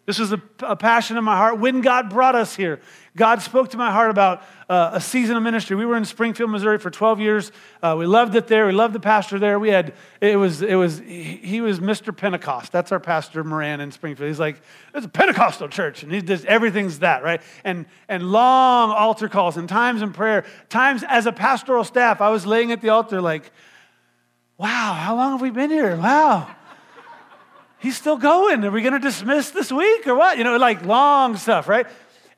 [0.05, 2.81] This was a, a, passion in my heart when God brought us here.
[3.17, 5.75] God spoke to my heart about uh, a season of ministry.
[5.75, 7.51] We were in Springfield, Missouri for 12 years.
[7.83, 8.67] Uh, we loved it there.
[8.67, 9.59] We loved the pastor there.
[9.59, 12.15] We had, it was, it was, he was Mr.
[12.15, 12.73] Pentecost.
[12.73, 14.29] That's our pastor, Moran, in Springfield.
[14.29, 14.61] He's like,
[14.95, 16.03] it's a Pentecostal church.
[16.03, 17.41] And he does, everything's that, right?
[17.65, 20.45] And, and long altar calls and times in prayer.
[20.69, 23.51] Times as a pastoral staff, I was laying at the altar like,
[24.59, 25.97] Wow, how long have we been here?
[25.97, 26.49] Wow.
[27.79, 28.65] He's still going.
[28.65, 30.39] Are we going to dismiss this week or what?
[30.39, 31.87] You know, like long stuff, right?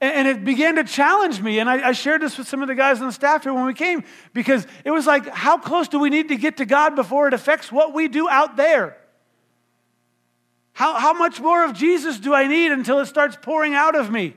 [0.00, 1.58] And, it began to challenge me.
[1.58, 3.64] And I, I shared this with some of the guys on the staff here when
[3.64, 6.94] we came because it was like, how close do we need to get to God
[6.94, 8.96] before it affects what we do out there?
[10.72, 14.08] How, how much more of Jesus do I need until it starts pouring out of
[14.08, 14.36] me?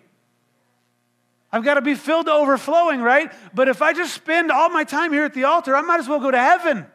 [1.52, 3.32] I've got to be filled to overflowing, right?
[3.54, 6.08] But if I just spend all my time here at the altar, I might as
[6.08, 6.88] well go to heaven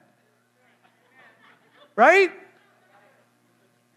[1.97, 2.31] right?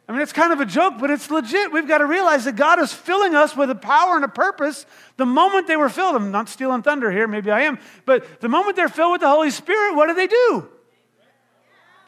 [0.10, 1.72] I mean, it's kind of a joke, but it's legit.
[1.72, 4.88] We've got to realize that God is filling us with a power and a purpose.
[5.18, 8.50] The moment they were filled, I'm not stealing thunder here, maybe I am, but the
[8.50, 10.68] moment they're filled with the Holy Spirit, what do they do?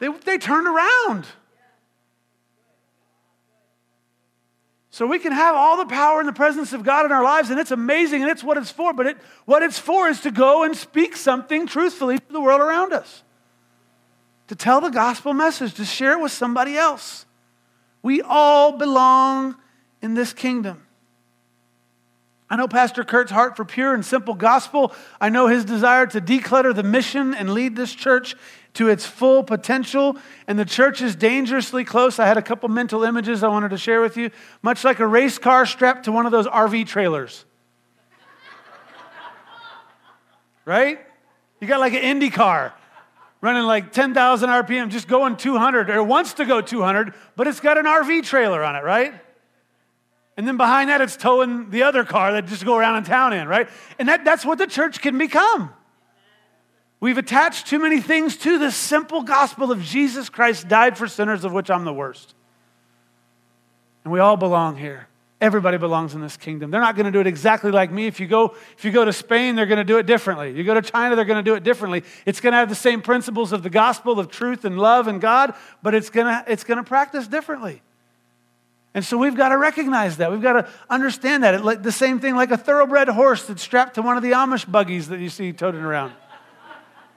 [0.00, 1.26] They, they turn around.
[4.90, 7.50] So we can have all the power and the presence of God in our lives,
[7.50, 8.92] and it's amazing, and it's what it's for.
[8.92, 12.60] But it, what it's for is to go and speak something truthfully to the world
[12.60, 13.22] around us
[14.48, 17.26] to tell the gospel message, to share it with somebody else.
[18.02, 19.56] We all belong
[20.00, 20.82] in this kingdom.
[22.50, 24.92] I know Pastor Kurt's heart for pure and simple gospel.
[25.20, 28.34] I know his desire to declutter the mission and lead this church
[28.74, 30.18] to its full potential.
[30.46, 32.18] And the church is dangerously close.
[32.18, 35.06] I had a couple mental images I wanted to share with you, much like a
[35.06, 37.46] race car strapped to one of those RV trailers.
[40.66, 40.98] right?
[41.60, 42.74] You got like an Indy car
[43.42, 47.76] running like 10,000 RPM, just going 200, or wants to go 200, but it's got
[47.76, 49.12] an RV trailer on it, right?
[50.36, 53.34] And then behind that, it's towing the other car that just go around in town
[53.34, 53.68] in, right?
[53.98, 55.74] And that, that's what the church can become.
[57.00, 61.44] We've attached too many things to the simple gospel of Jesus Christ died for sinners,
[61.44, 62.34] of which I'm the worst.
[64.04, 65.08] And we all belong here.
[65.42, 66.70] Everybody belongs in this kingdom.
[66.70, 68.06] They're not going to do it exactly like me.
[68.06, 70.52] If you go, if you go to Spain, they're going to do it differently.
[70.52, 72.04] You go to China, they're going to do it differently.
[72.24, 75.20] It's going to have the same principles of the gospel of truth and love and
[75.20, 77.82] God, but it's going to, it's going to practice differently.
[78.94, 80.30] And so we've got to recognize that.
[80.30, 81.54] We've got to understand that.
[81.56, 84.70] It, the same thing like a thoroughbred horse that's strapped to one of the Amish
[84.70, 86.12] buggies that you see toting around.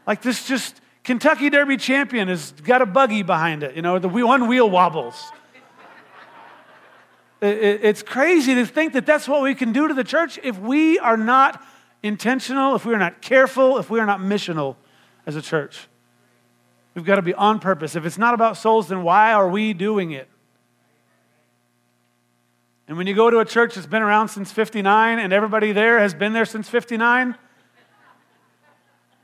[0.08, 3.76] like this just Kentucky Derby champion has got a buggy behind it.
[3.76, 5.32] You know, the one wheel wobbles.
[7.46, 11.00] It's crazy to think that that's what we can do to the church if we
[11.00, 11.64] are not
[12.04, 14.76] intentional, if we are not careful, if we are not missional
[15.26, 15.88] as a church.
[16.94, 17.96] We've got to be on purpose.
[17.96, 20.30] If it's not about souls, then why are we doing it?
[22.88, 26.00] And when you go to a church that's been around since 59 and everybody there
[26.00, 27.36] has been there since 59,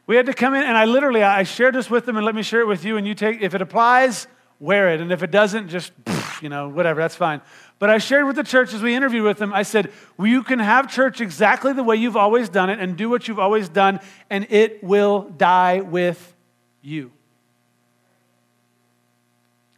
[0.07, 2.35] we had to come in and I literally I shared this with them and let
[2.35, 4.27] me share it with you and you take if it applies,
[4.59, 5.93] wear it and if it doesn't just
[6.41, 7.41] you know, whatever, that's fine.
[7.81, 10.43] But I shared with the church as we interviewed with them, I said, well, you
[10.43, 13.69] can have church exactly the way you've always done it and do what you've always
[13.69, 16.35] done, and it will die with
[16.83, 17.09] you.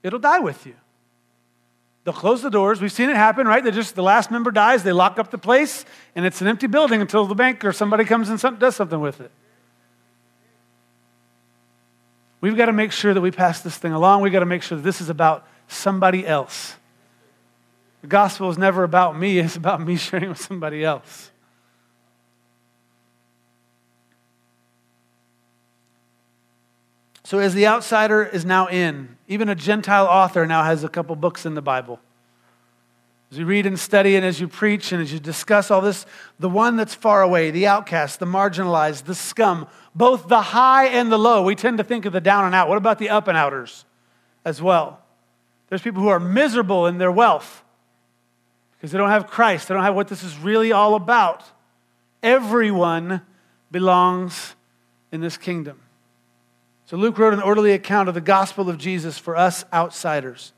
[0.03, 0.75] It'll die with you.
[2.03, 2.81] They'll close the doors.
[2.81, 3.63] We've seen it happen, right?
[3.63, 6.67] They just the last member dies, they lock up the place, and it's an empty
[6.67, 9.31] building until the bank or somebody comes and does something with it.
[12.41, 14.23] We've got to make sure that we pass this thing along.
[14.23, 16.75] We've got to make sure that this is about somebody else.
[18.03, 21.31] The gospel is never about me, it's about me sharing with somebody else.
[27.23, 31.15] So, as the outsider is now in, even a Gentile author now has a couple
[31.15, 32.01] books in the Bible.
[33.31, 36.05] As you read and study, and as you preach, and as you discuss all this,
[36.37, 41.09] the one that's far away, the outcast, the marginalized, the scum, both the high and
[41.09, 42.67] the low, we tend to think of the down and out.
[42.67, 43.85] What about the up and outers
[44.43, 44.99] as well?
[45.69, 47.62] There's people who are miserable in their wealth
[48.83, 49.69] because they don't have Christ.
[49.69, 51.45] They don't have what this is really all about.
[52.21, 53.21] Everyone
[53.71, 54.55] belongs
[55.09, 55.79] in this kingdom.
[56.87, 60.51] So Luke wrote an orderly account of the gospel of Jesus for us outsiders.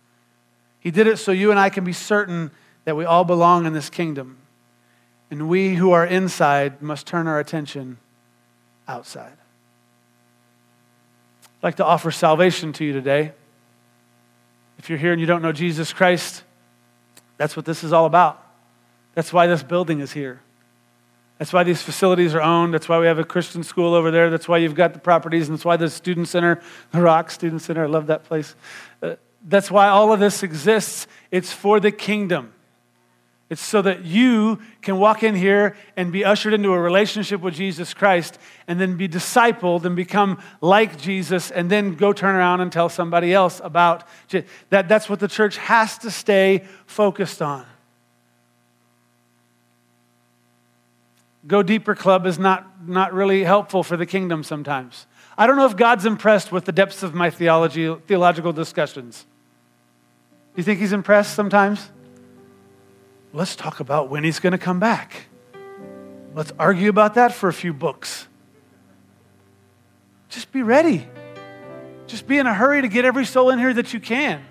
[0.80, 2.50] He did it so you and I can be certain
[2.86, 4.38] that we all belong in this kingdom.
[5.30, 8.00] And we who are inside must turn our attention
[8.88, 9.38] outside.
[11.44, 13.34] I'd like to offer salvation to you today.
[14.80, 16.42] If you're here and you don't know Jesus Christ,
[17.38, 18.42] that's what this is all about.
[19.14, 20.42] That's why this building is here.
[21.38, 22.74] That's why these facilities are owned.
[22.74, 24.30] That's why we have a Christian school over there.
[24.30, 25.48] That's why you've got the properties.
[25.50, 28.56] And that's why the Student Center, the Rock Student Center, I love that place.
[29.02, 29.16] Uh,
[29.48, 31.08] that's why all of this exists.
[31.32, 32.54] It's for the kingdom.
[33.48, 37.54] It's so that you can walk in here and be ushered into a relationship with
[37.54, 42.62] Jesus Christ and then be discipled and become like Jesus and then go turn around
[42.62, 44.04] and tell somebody else about
[44.72, 44.90] that.
[44.90, 47.68] That's what the church has to stay focused on.
[51.46, 55.06] Go Deeper Club is not, not really helpful for the kingdom sometimes.
[55.38, 59.28] I don't know if God's impressed with the depths of my theology, theological discussions.
[60.56, 61.92] Do you think he's impressed sometimes?
[63.36, 65.28] Let's talk about when he's going to come back.
[66.34, 68.28] Let's argue about that for a few books.
[70.30, 71.08] Just be ready.
[72.08, 74.44] Just be in a hurry to get every soul in here that you can.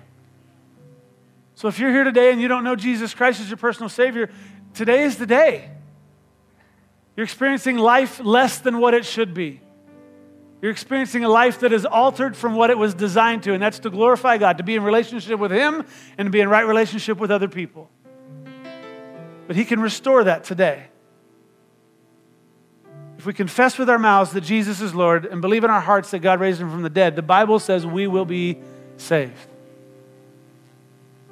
[1.55, 4.29] So if you're here today and you don't know Jesus Christ as your personal Savior,
[4.73, 5.69] today is the day.
[7.15, 9.61] You're experiencing life less than what it should be.
[10.61, 13.79] You're experiencing a life that is altered from what it was designed to, and that's
[13.79, 15.85] to glorify God, to be in relationship with Him
[16.17, 17.89] and to be in right relationship with other people.
[19.47, 20.85] But He can restore that today.
[23.17, 26.11] If we confess with our mouths that Jesus is Lord and believe in our hearts
[26.11, 28.59] that God raised Him from the dead, the Bible says we will be
[28.97, 29.47] saved.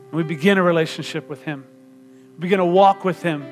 [0.05, 1.65] And we begin a relationship with Him,
[2.35, 3.45] we begin a walk with Him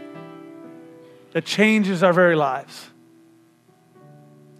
[1.34, 2.90] that changes our very lives.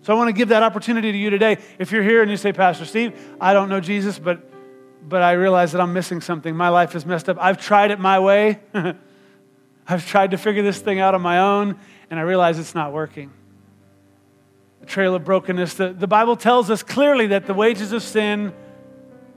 [0.04, 1.58] So I want to give that opportunity to you today.
[1.78, 4.48] If you're here and you say, Pastor Steve, I don't know Jesus, but
[5.08, 6.56] but I realize that I'm missing something.
[6.56, 7.38] My life is messed up.
[7.40, 8.60] I've tried it my way.
[9.88, 11.78] I've tried to figure this thing out on my own,
[12.10, 13.32] and I realize it's not working.
[14.82, 15.76] A trail of brokenness.
[15.76, 18.54] The, the Bible tells us clearly that the wages of sin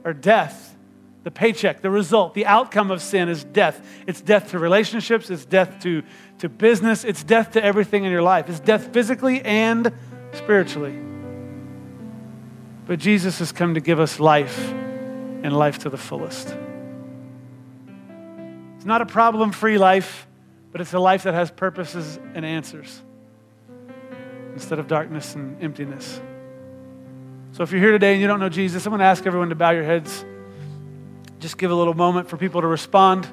[0.03, 0.75] are death.
[1.23, 3.83] The paycheck, the result, the outcome of sin is death.
[4.05, 6.03] It's death to relationships, it's death to,
[6.39, 8.47] to business, it's death to everything in your life.
[8.47, 9.91] It's death physically and
[10.33, 10.99] spiritually.
[12.85, 16.55] But Jesus has come to give us life and life to the fullest.
[18.75, 20.27] It's not a problem free life,
[20.75, 23.01] but it's a life that has purposes and answers
[24.53, 26.19] instead of darkness and emptiness.
[27.53, 29.47] So if you're here today and you don't know Jesus, I'm going to ask everyone
[29.47, 30.25] to bow your heads.
[31.39, 33.25] Just give a little moment for people to respond.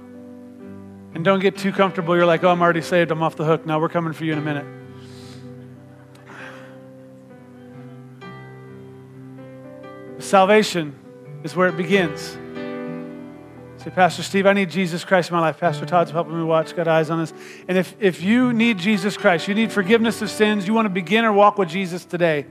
[1.14, 2.14] And don't get too comfortable.
[2.14, 3.11] You're like, oh, I'm already saved.
[3.11, 3.66] I'm off the hook.
[3.66, 4.66] Now we're coming for you in a minute.
[10.20, 10.95] Salvation
[11.43, 12.38] is where it begins.
[13.83, 15.59] Say, Pastor Steve, I need Jesus Christ in my life.
[15.59, 17.35] Pastor Todd's helping me watch, got eyes on this.
[17.66, 20.91] And if, if you need Jesus Christ, you need forgiveness of sins, you want to
[20.91, 22.47] begin or walk with Jesus today,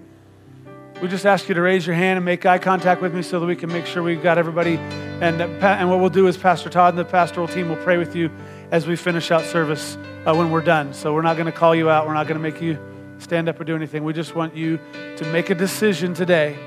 [1.01, 3.39] we just ask you to raise your hand and make eye contact with me so
[3.39, 4.75] that we can make sure we've got everybody.
[4.75, 8.13] And, and what we'll do is Pastor Todd and the pastoral team will pray with
[8.13, 8.29] you
[8.71, 10.93] as we finish out service uh, when we're done.
[10.93, 12.07] So we're not going to call you out.
[12.07, 12.77] We're not going to make you
[13.19, 14.03] stand up or do anything.
[14.03, 14.79] We just want you
[15.15, 16.57] to make a decision today.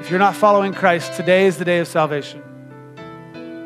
[0.00, 2.53] If you're not following Christ, today is the day of salvation.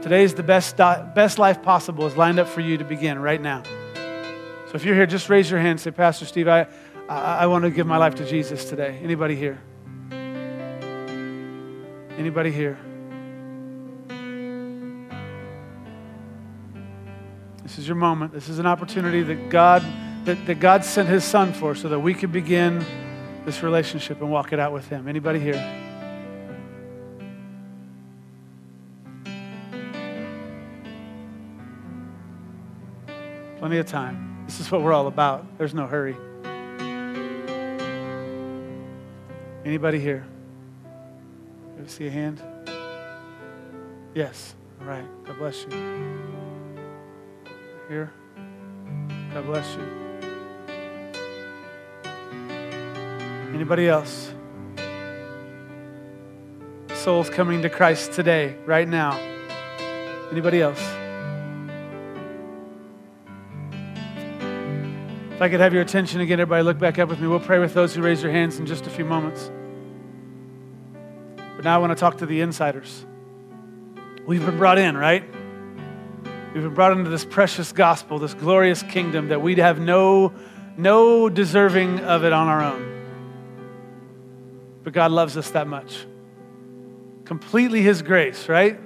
[0.08, 3.38] Today is the best, best life possible is lined up for you to begin right
[3.38, 3.62] now.
[3.92, 6.66] So if you're here, just raise your hand and say, Pastor Steve, I,
[7.10, 8.98] I, I want to give my life to Jesus today.
[9.02, 9.60] Anybody here?
[12.16, 12.78] Anybody here?
[17.62, 18.32] This is your moment.
[18.32, 19.84] This is an opportunity that God
[20.24, 22.82] that, that God sent his son for so that we could begin
[23.44, 25.06] this relationship and walk it out with him.
[25.06, 25.87] Anybody here?
[33.68, 34.44] Plenty of time.
[34.46, 35.58] This is what we're all about.
[35.58, 36.16] There's no hurry.
[39.62, 40.24] Anybody here?
[41.78, 42.42] You see a hand?
[44.14, 44.54] Yes.
[44.80, 45.04] All right.
[45.26, 45.70] God bless you.
[47.90, 48.10] Here?
[49.34, 49.84] God bless you.
[53.52, 54.32] Anybody else?
[56.94, 59.18] Souls coming to Christ today, right now.
[60.32, 60.97] Anybody else?
[65.38, 67.28] If I could have your attention again, everybody look back up with me.
[67.28, 69.52] We'll pray with those who raise their hands in just a few moments.
[71.54, 73.06] But now I want to talk to the insiders.
[74.26, 75.22] We've been brought in, right?
[76.52, 80.32] We've been brought into this precious gospel, this glorious kingdom that we'd have no,
[80.76, 82.96] no deserving of it on our own.
[84.82, 86.04] But God loves us that much.
[87.24, 88.76] Completely His grace, right?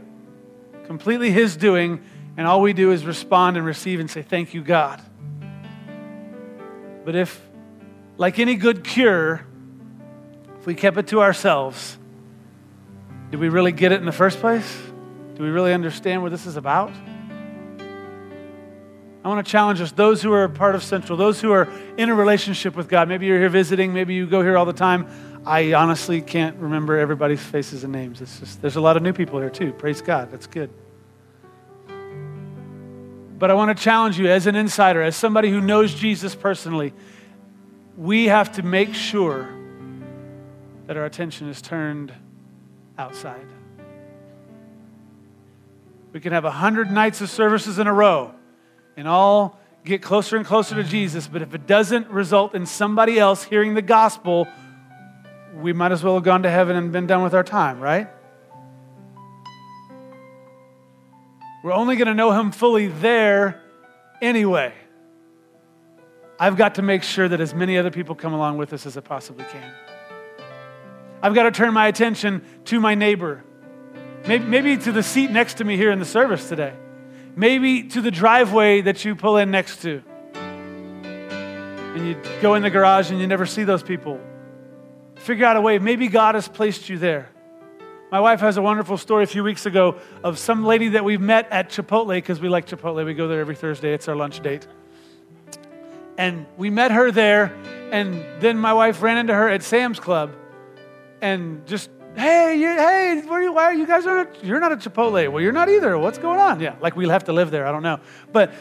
[0.85, 2.05] Completely His doing,
[2.37, 5.03] and all we do is respond and receive and say, Thank you, God.
[7.05, 7.41] But if,
[8.17, 9.45] like any good cure,
[10.59, 11.99] if we kept it to ourselves,
[13.31, 14.81] did we really get it in the first place?
[15.35, 16.93] Do we really understand what this is about?
[19.25, 22.09] I want to challenge us, those who are part of Central, those who are in
[22.09, 23.09] a relationship with God.
[23.09, 25.07] Maybe you're here visiting, maybe you go here all the time.
[25.47, 28.21] I honestly can't remember everybody's faces and names.
[28.21, 29.73] It's just, there's a lot of new people here too.
[29.73, 30.31] Praise God.
[30.31, 30.71] That's good.
[33.43, 36.95] But I want to challenge you as an insider, as somebody who knows Jesus personally,
[37.97, 39.49] we have to make sure
[40.87, 42.13] that our attention is turned
[42.97, 43.49] outside.
[46.13, 48.33] We can have a hundred nights of services in a row
[48.97, 53.19] and all get closer and closer to Jesus, but if it doesn't result in somebody
[53.19, 54.47] else hearing the gospel,
[55.57, 58.09] we might as well have gone to heaven and been done with our time, right?
[61.63, 63.61] We're only going to know Him fully there
[64.21, 64.73] anyway.
[66.39, 68.97] I've got to make sure that as many other people come along with us as
[68.97, 69.73] I possibly can.
[71.23, 73.45] I've got to turn my attention to my neighbor,
[74.27, 76.75] maybe, maybe to the seat next to me here in the service today,
[77.37, 80.03] maybe to the driveway that you pull in next to.
[80.35, 84.19] And you go in the garage and you never see those people.
[85.15, 85.79] Figure out a way.
[85.79, 87.29] Maybe God has placed you there.
[88.13, 91.19] My wife has a wonderful story a few weeks ago of some lady that we've
[91.19, 93.03] met at Chipotle because we like Chipotle.
[93.07, 94.67] We go there every Thursday, it's our lunch date.
[96.19, 97.55] And we met her there,
[97.91, 100.35] and then my wife ran into her at Sam's Club
[101.23, 104.73] and just, hey, you, hey, where are you, why are you guys are you're not
[104.73, 105.33] at Chipotle.
[105.33, 105.97] Well, you're not either.
[105.97, 106.61] What's going on?
[106.61, 107.67] Yeah, like we'll have to live there.
[107.67, 107.99] I don't know.
[108.31, 108.53] But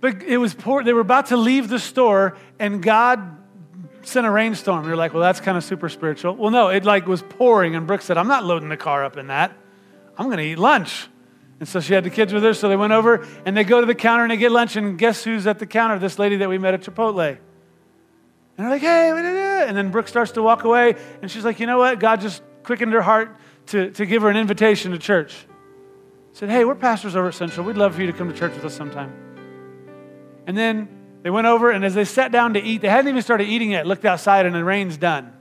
[0.00, 0.84] but it was poor.
[0.84, 3.36] They were about to leave the store, and God
[4.02, 4.86] sent a rainstorm.
[4.86, 6.34] You're like, well, that's kind of super spiritual.
[6.36, 9.16] Well, no, it like was pouring, and Brooke said, I'm not loading the car up
[9.16, 9.52] in that.
[10.16, 11.08] I'm going to eat lunch.
[11.58, 13.80] And so she had the kids with her, so they went over and they go
[13.80, 15.98] to the counter and they get lunch, and guess who's at the counter?
[15.98, 17.28] This lady that we met at Chipotle.
[17.28, 17.38] And
[18.56, 19.10] they're like, hey,
[19.66, 21.98] and then Brooke starts to walk away, and she's like, you know what?
[22.00, 23.36] God just quickened her heart
[23.66, 25.46] to, to give her an invitation to church.
[26.32, 27.66] Said, hey, we're pastors over at Central.
[27.66, 29.12] We'd love for you to come to church with us sometime.
[30.46, 30.88] And then
[31.22, 33.72] they went over, and as they sat down to eat, they hadn't even started eating
[33.72, 35.32] yet, looked outside, and the rain's done.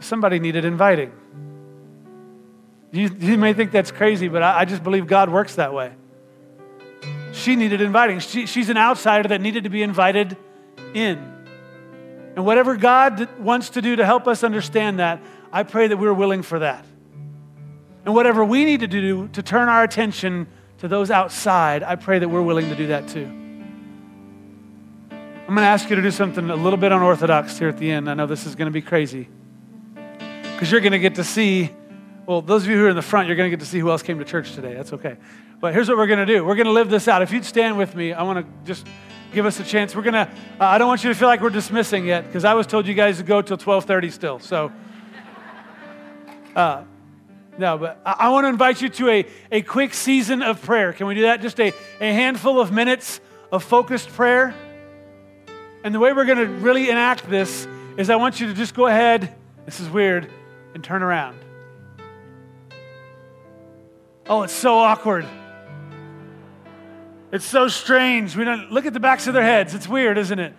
[0.00, 1.12] Somebody needed inviting.
[2.90, 5.92] You, you may think that's crazy, but I, I just believe God works that way.
[7.32, 8.18] she needed inviting.
[8.18, 10.36] She, she's an outsider that needed to be invited
[10.94, 11.18] in.
[12.36, 15.22] And whatever God wants to do to help us understand that,
[15.52, 16.84] I pray that we're willing for that.
[18.04, 22.18] And whatever we need to do to turn our attention to those outside, I pray
[22.18, 23.43] that we're willing to do that too.
[25.46, 27.90] I'm going to ask you to do something a little bit unorthodox here at the
[27.90, 28.08] end.
[28.08, 29.28] I know this is going to be crazy.
[30.40, 31.70] Because you're going to get to see,
[32.24, 33.78] well, those of you who are in the front, you're going to get to see
[33.78, 34.72] who else came to church today.
[34.72, 35.18] That's okay.
[35.60, 37.20] But here's what we're going to do we're going to live this out.
[37.20, 38.86] If you'd stand with me, I want to just
[39.34, 39.94] give us a chance.
[39.94, 42.46] We're going to, uh, I don't want you to feel like we're dismissing yet, because
[42.46, 44.38] I was told you guys to go till 1230 still.
[44.38, 44.72] So,
[46.56, 46.84] uh,
[47.58, 50.94] no, but I, want to invite you to a, a quick season of prayer.
[50.94, 51.42] Can we do that?
[51.42, 53.20] Just a, a handful of minutes
[53.52, 54.54] of focused prayer.
[55.84, 57.68] And the way we're going to really enact this
[57.98, 59.34] is I want you to just go ahead,
[59.66, 60.30] this is weird,
[60.72, 61.38] and turn around.
[64.26, 65.26] Oh, it's so awkward.
[67.30, 68.34] It's so strange.
[68.34, 69.74] We don't look at the backs of their heads.
[69.74, 70.54] It's weird, isn't it?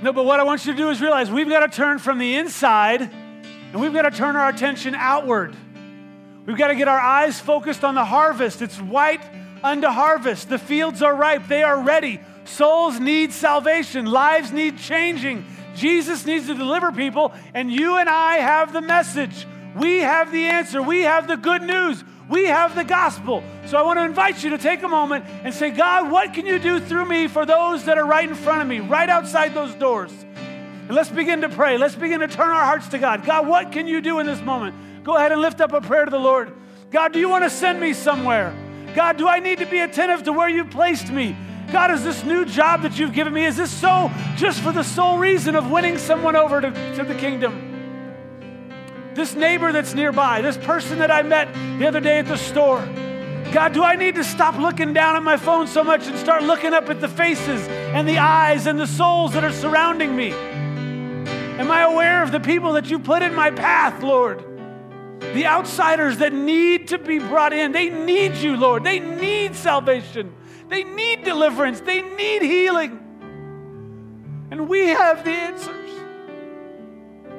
[0.00, 2.18] No, but what I want you to do is realize we've got to turn from
[2.18, 5.54] the inside and we've got to turn our attention outward.
[6.46, 8.62] We've got to get our eyes focused on the harvest.
[8.62, 9.20] It's white
[9.62, 10.48] unto harvest.
[10.48, 12.20] The fields are ripe, they are ready.
[12.46, 15.44] Souls need salvation, lives need changing.
[15.74, 19.46] Jesus needs to deliver people, and you and I have the message.
[19.76, 20.82] We have the answer.
[20.82, 22.02] We have the good news.
[22.28, 23.42] We have the gospel.
[23.66, 26.46] So I want to invite you to take a moment and say, God, what can
[26.46, 29.54] you do through me for those that are right in front of me, right outside
[29.54, 30.10] those doors?
[30.12, 31.78] And let's begin to pray.
[31.78, 33.24] Let's begin to turn our hearts to God.
[33.24, 35.04] God, what can you do in this moment?
[35.04, 36.52] Go ahead and lift up a prayer to the Lord.
[36.90, 38.54] God, do you want to send me somewhere?
[38.94, 41.36] God, do I need to be attentive to where you've placed me?
[41.76, 44.82] God, is this new job that you've given me, is this so just for the
[44.82, 49.12] sole reason of winning someone over to, to the kingdom?
[49.12, 52.80] This neighbor that's nearby, this person that I met the other day at the store.
[53.52, 56.44] God, do I need to stop looking down at my phone so much and start
[56.44, 60.30] looking up at the faces and the eyes and the souls that are surrounding me?
[60.30, 64.42] Am I aware of the people that you put in my path, Lord?
[65.20, 67.72] The outsiders that need to be brought in.
[67.72, 68.82] They need you, Lord.
[68.82, 70.32] They need salvation.
[70.68, 71.80] They need deliverance.
[71.80, 73.00] They need healing.
[74.50, 75.90] And we have the answers.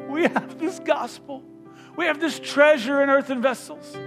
[0.09, 1.43] We have this gospel.
[1.95, 3.97] We have this treasure in earthen vessels.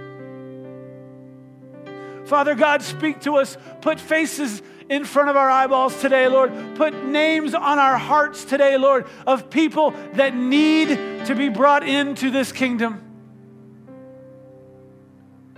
[2.25, 3.57] Father God, speak to us.
[3.81, 6.51] Put faces in front of our eyeballs today, Lord.
[6.75, 10.89] Put names on our hearts today, Lord, of people that need
[11.25, 13.10] to be brought into this kingdom.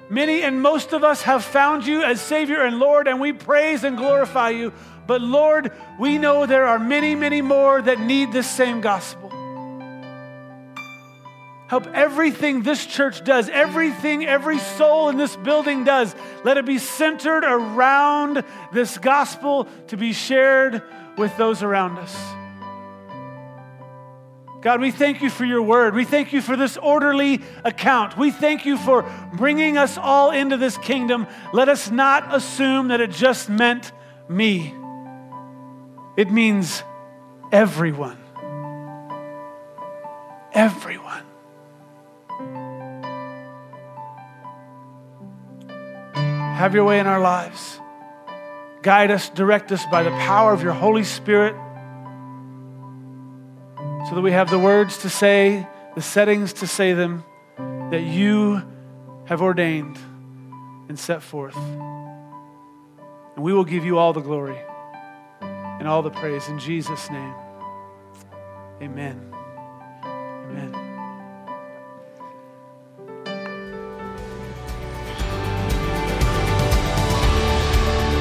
[0.10, 3.84] Many and most of us have found you as Savior and Lord, and we praise
[3.84, 4.74] and glorify you.
[5.08, 9.30] But Lord, we know there are many, many more that need this same gospel.
[11.68, 16.78] Help everything this church does, everything every soul in this building does, let it be
[16.78, 20.84] centered around this gospel to be shared
[21.18, 22.16] with those around us.
[24.64, 25.94] God, we thank you for your word.
[25.94, 28.18] We thank you for this orderly account.
[28.18, 29.04] We thank you for
[29.34, 31.28] bringing us all into this kingdom.
[31.52, 33.92] Let us not assume that it just meant
[34.30, 34.74] me,
[36.16, 36.82] it means
[37.52, 38.18] everyone.
[40.54, 41.24] Everyone.
[46.56, 47.82] Have your way in our lives.
[48.82, 51.54] Guide us, direct us by the power of your Holy Spirit
[54.10, 57.24] so that we have the words to say, the settings to say them
[57.92, 58.62] that you
[59.26, 59.98] have ordained
[60.90, 61.56] and set forth.
[61.56, 64.60] And we will give you all the glory
[65.42, 67.34] and all the praise in Jesus' name.
[68.82, 69.34] Amen.
[70.04, 70.74] Amen.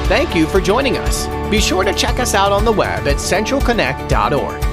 [0.07, 1.27] Thank you for joining us.
[1.49, 4.72] Be sure to check us out on the web at centralconnect.org.